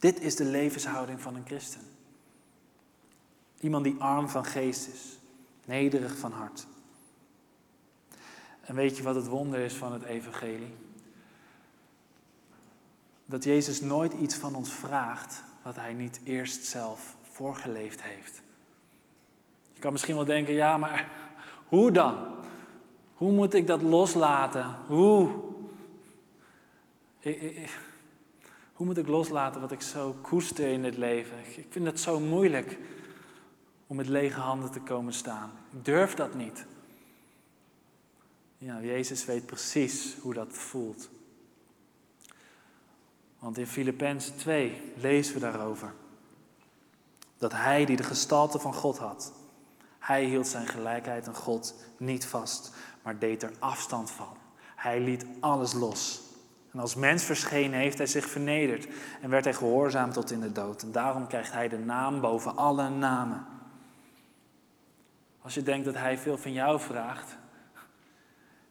Dit 0.01 0.21
is 0.21 0.35
de 0.35 0.45
levenshouding 0.45 1.21
van 1.21 1.35
een 1.35 1.45
christen. 1.45 1.81
Iemand 3.59 3.83
die 3.83 3.95
arm 3.99 4.29
van 4.29 4.45
geest 4.45 4.87
is, 4.87 5.17
nederig 5.65 6.17
van 6.17 6.31
hart. 6.31 6.67
En 8.61 8.75
weet 8.75 8.97
je 8.97 9.03
wat 9.03 9.15
het 9.15 9.27
wonder 9.27 9.59
is 9.59 9.73
van 9.73 9.93
het 9.93 10.03
evangelie? 10.03 10.73
Dat 13.25 13.43
Jezus 13.43 13.81
nooit 13.81 14.13
iets 14.13 14.35
van 14.35 14.55
ons 14.55 14.73
vraagt 14.73 15.43
wat 15.63 15.75
hij 15.75 15.93
niet 15.93 16.19
eerst 16.23 16.65
zelf 16.65 17.15
voorgeleefd 17.21 18.01
heeft. 18.01 18.41
Je 19.73 19.79
kan 19.79 19.91
misschien 19.91 20.15
wel 20.15 20.25
denken, 20.25 20.53
ja, 20.53 20.77
maar 20.77 21.11
hoe 21.67 21.91
dan? 21.91 22.15
Hoe 23.13 23.31
moet 23.31 23.53
ik 23.53 23.67
dat 23.67 23.81
loslaten? 23.81 24.75
Hoe? 24.87 25.29
Hoe 28.81 28.89
moet 28.89 28.99
ik 28.99 29.07
loslaten 29.07 29.61
wat 29.61 29.71
ik 29.71 29.81
zo 29.81 30.15
koester 30.21 30.67
in 30.67 30.83
het 30.83 30.97
leven? 30.97 31.37
Ik 31.55 31.67
vind 31.69 31.85
het 31.85 31.99
zo 31.99 32.19
moeilijk 32.19 32.77
om 33.87 33.95
met 33.95 34.07
lege 34.07 34.39
handen 34.39 34.71
te 34.71 34.79
komen 34.79 35.13
staan. 35.13 35.51
Ik 35.71 35.85
durf 35.85 36.13
dat 36.13 36.33
niet. 36.33 36.65
Ja, 38.57 38.81
Jezus 38.81 39.25
weet 39.25 39.45
precies 39.45 40.15
hoe 40.21 40.33
dat 40.33 40.53
voelt. 40.53 41.09
Want 43.39 43.57
in 43.57 43.67
Filippenzen 43.67 44.37
2 44.37 44.93
lezen 44.95 45.33
we 45.33 45.39
daarover. 45.39 45.93
Dat 47.37 47.51
hij 47.51 47.85
die 47.85 47.97
de 47.97 48.03
gestalte 48.03 48.59
van 48.59 48.73
God 48.73 48.97
had, 48.97 49.33
hij 49.99 50.25
hield 50.25 50.47
zijn 50.47 50.67
gelijkheid 50.67 51.27
aan 51.27 51.35
God 51.35 51.75
niet 51.97 52.25
vast, 52.25 52.73
maar 53.01 53.19
deed 53.19 53.43
er 53.43 53.53
afstand 53.59 54.11
van. 54.11 54.37
Hij 54.75 54.99
liet 54.99 55.25
alles 55.39 55.73
los. 55.73 56.29
En 56.73 56.79
als 56.79 56.95
mens 56.95 57.23
verschenen 57.23 57.79
heeft 57.79 57.97
hij 57.97 58.07
zich 58.07 58.25
vernederd 58.25 58.87
en 59.21 59.29
werd 59.29 59.43
hij 59.43 59.53
gehoorzaam 59.53 60.11
tot 60.11 60.31
in 60.31 60.39
de 60.39 60.51
dood. 60.51 60.81
En 60.81 60.91
daarom 60.91 61.27
krijgt 61.27 61.51
hij 61.51 61.69
de 61.69 61.77
naam 61.77 62.21
boven 62.21 62.57
alle 62.57 62.89
namen. 62.89 63.45
Als 65.41 65.53
je 65.53 65.63
denkt 65.63 65.85
dat 65.85 65.95
hij 65.95 66.17
veel 66.17 66.37
van 66.37 66.53
jou 66.53 66.79
vraagt, 66.79 67.37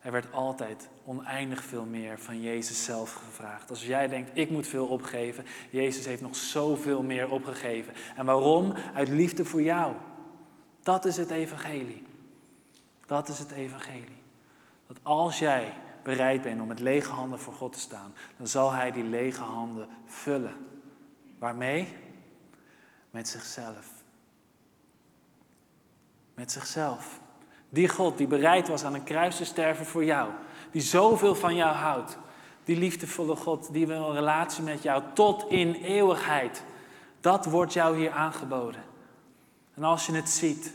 er 0.00 0.12
werd 0.12 0.32
altijd 0.32 0.88
oneindig 1.04 1.64
veel 1.64 1.84
meer 1.84 2.18
van 2.18 2.40
Jezus 2.40 2.84
zelf 2.84 3.12
gevraagd. 3.12 3.70
Als 3.70 3.86
jij 3.86 4.08
denkt, 4.08 4.30
ik 4.34 4.50
moet 4.50 4.66
veel 4.66 4.86
opgeven, 4.86 5.44
Jezus 5.70 6.04
heeft 6.04 6.22
nog 6.22 6.36
zoveel 6.36 7.02
meer 7.02 7.30
opgegeven. 7.30 7.92
En 8.16 8.26
waarom? 8.26 8.74
Uit 8.94 9.08
liefde 9.08 9.44
voor 9.44 9.62
jou. 9.62 9.94
Dat 10.82 11.04
is 11.04 11.16
het 11.16 11.30
evangelie. 11.30 12.02
Dat 13.06 13.28
is 13.28 13.38
het 13.38 13.50
evangelie. 13.50 14.22
Dat 14.86 14.98
als 15.02 15.38
jij 15.38 15.72
bereid 16.02 16.42
bent 16.42 16.60
om 16.60 16.68
met 16.68 16.80
lege 16.80 17.10
handen 17.10 17.38
voor 17.38 17.52
God 17.52 17.72
te 17.72 17.78
staan, 17.78 18.14
dan 18.36 18.46
zal 18.46 18.72
Hij 18.72 18.92
die 18.92 19.04
lege 19.04 19.42
handen 19.42 19.88
vullen. 20.06 20.54
Waarmee? 21.38 21.88
Met 23.10 23.28
zichzelf. 23.28 23.88
Met 26.34 26.52
zichzelf. 26.52 27.20
Die 27.68 27.88
God 27.88 28.18
die 28.18 28.26
bereid 28.26 28.68
was 28.68 28.84
aan 28.84 28.94
een 28.94 29.02
kruis 29.02 29.36
te 29.36 29.44
sterven 29.44 29.86
voor 29.86 30.04
jou. 30.04 30.30
Die 30.70 30.82
zoveel 30.82 31.34
van 31.34 31.56
jou 31.56 31.74
houdt. 31.74 32.18
Die 32.64 32.76
liefdevolle 32.76 33.36
God 33.36 33.72
die 33.72 33.86
wil 33.86 34.08
een 34.08 34.14
relatie 34.14 34.62
met 34.62 34.82
jou 34.82 35.02
tot 35.14 35.50
in 35.50 35.74
eeuwigheid. 35.74 36.62
Dat 37.20 37.44
wordt 37.44 37.72
jou 37.72 37.96
hier 37.96 38.10
aangeboden. 38.10 38.82
En 39.74 39.84
als 39.84 40.06
je 40.06 40.12
het 40.12 40.28
ziet, 40.28 40.74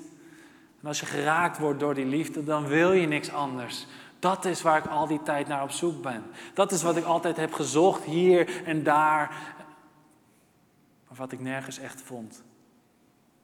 en 0.81 0.87
als 0.87 0.99
je 0.99 1.05
geraakt 1.05 1.57
wordt 1.57 1.79
door 1.79 1.93
die 1.93 2.05
liefde, 2.05 2.43
dan 2.43 2.67
wil 2.67 2.91
je 2.91 3.07
niks 3.07 3.31
anders. 3.31 3.87
Dat 4.25 4.45
is 4.45 4.61
waar 4.61 4.77
ik 4.77 4.85
al 4.85 5.07
die 5.07 5.23
tijd 5.23 5.47
naar 5.47 5.63
op 5.63 5.71
zoek 5.71 6.01
ben. 6.01 6.23
Dat 6.53 6.71
is 6.71 6.83
wat 6.83 6.97
ik 6.97 7.03
altijd 7.03 7.37
heb 7.37 7.53
gezocht 7.53 8.03
hier 8.03 8.65
en 8.65 8.83
daar. 8.83 9.27
Maar 11.07 11.17
wat 11.17 11.31
ik 11.31 11.39
nergens 11.39 11.79
echt 11.79 12.01
vond. 12.01 12.43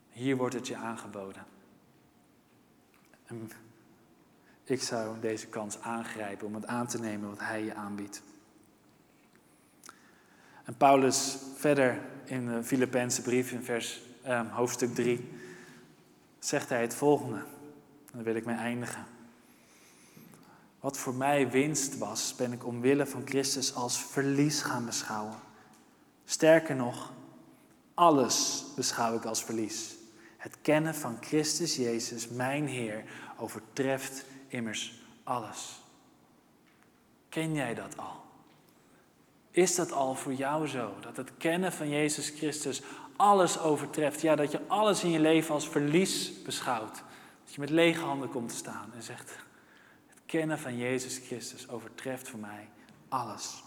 Hier 0.09 0.37
wordt 0.37 0.55
het 0.55 0.67
je 0.67 0.75
aangeboden. 0.75 1.45
En 3.25 3.51
ik 4.63 4.81
zou 4.81 5.19
deze 5.19 5.47
kans 5.47 5.81
aangrijpen 5.81 6.47
om 6.47 6.55
het 6.55 6.65
aan 6.65 6.87
te 6.87 6.99
nemen 6.99 7.29
wat 7.29 7.39
hij 7.39 7.63
je 7.63 7.75
aanbiedt. 7.75 8.23
En 10.63 10.77
Paulus 10.77 11.37
verder 11.55 12.01
in 12.23 12.47
de 12.47 12.63
Filipijnse 12.63 13.21
brief 13.21 13.51
in 13.51 13.63
vers, 13.63 14.01
eh, 14.21 14.41
hoofdstuk 14.55 14.95
3 14.95 15.29
zegt 16.39 16.69
hij 16.69 16.81
het 16.81 16.95
volgende. 16.95 17.43
Dan 18.11 18.23
wil 18.23 18.35
ik 18.35 18.45
mee 18.45 18.55
eindigen. 18.55 19.05
Wat 20.81 20.97
voor 20.97 21.13
mij 21.13 21.49
winst 21.49 21.97
was, 21.97 22.35
ben 22.35 22.51
ik 22.51 22.65
omwille 22.65 23.05
van 23.05 23.21
Christus 23.25 23.75
als 23.75 24.03
verlies 24.03 24.61
gaan 24.61 24.85
beschouwen. 24.85 25.39
Sterker 26.25 26.75
nog, 26.75 27.11
alles 27.93 28.65
beschouw 28.75 29.15
ik 29.15 29.25
als 29.25 29.43
verlies. 29.43 29.95
Het 30.37 30.57
kennen 30.61 30.95
van 30.95 31.17
Christus 31.19 31.75
Jezus, 31.75 32.27
mijn 32.27 32.67
Heer, 32.67 33.03
overtreft 33.37 34.25
immers 34.47 35.01
alles. 35.23 35.81
Ken 37.29 37.53
jij 37.53 37.73
dat 37.73 37.97
al? 37.97 38.21
Is 39.51 39.75
dat 39.75 39.91
al 39.91 40.15
voor 40.15 40.33
jou 40.33 40.67
zo? 40.67 40.93
Dat 41.01 41.17
het 41.17 41.31
kennen 41.37 41.73
van 41.73 41.89
Jezus 41.89 42.29
Christus 42.29 42.81
alles 43.15 43.59
overtreft. 43.59 44.21
Ja, 44.21 44.35
dat 44.35 44.51
je 44.51 44.67
alles 44.67 45.03
in 45.03 45.09
je 45.09 45.19
leven 45.19 45.53
als 45.53 45.69
verlies 45.69 46.41
beschouwt. 46.41 47.03
Dat 47.43 47.53
je 47.53 47.59
met 47.59 47.69
lege 47.69 48.01
handen 48.01 48.29
komt 48.29 48.49
te 48.49 48.55
staan 48.55 48.91
en 48.95 49.03
zegt: 49.03 49.35
kennen 50.31 50.59
van 50.59 50.77
Jezus 50.77 51.17
Christus 51.17 51.69
overtreft 51.69 52.29
voor 52.29 52.39
mij 52.39 52.69
alles. 53.07 53.63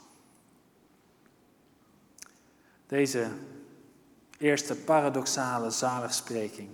Deze 2.87 3.29
eerste 4.39 4.77
paradoxale 4.77 5.71
zaligspreking, 5.71 6.69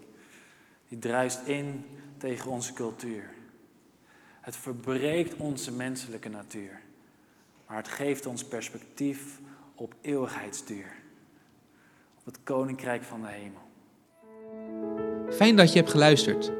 die 0.89 0.99
druist 0.99 1.47
in 1.47 1.85
tegen 2.17 2.51
onze 2.51 2.73
cultuur. 2.73 3.31
Het 4.41 4.57
verbreekt 4.57 5.37
onze 5.37 5.73
menselijke 5.73 6.29
natuur, 6.29 6.81
maar 7.67 7.77
het 7.77 7.89
geeft 7.89 8.27
ons 8.27 8.45
perspectief 8.45 9.39
op 9.75 9.95
eeuwigheidsduur 10.01 11.01
het 12.25 12.43
koninkrijk 12.43 13.03
van 13.03 13.21
de 13.21 13.29
hemel. 13.29 13.63
Fijn 15.33 15.57
dat 15.57 15.73
je 15.73 15.79
hebt 15.79 15.91
geluisterd. 15.91 16.60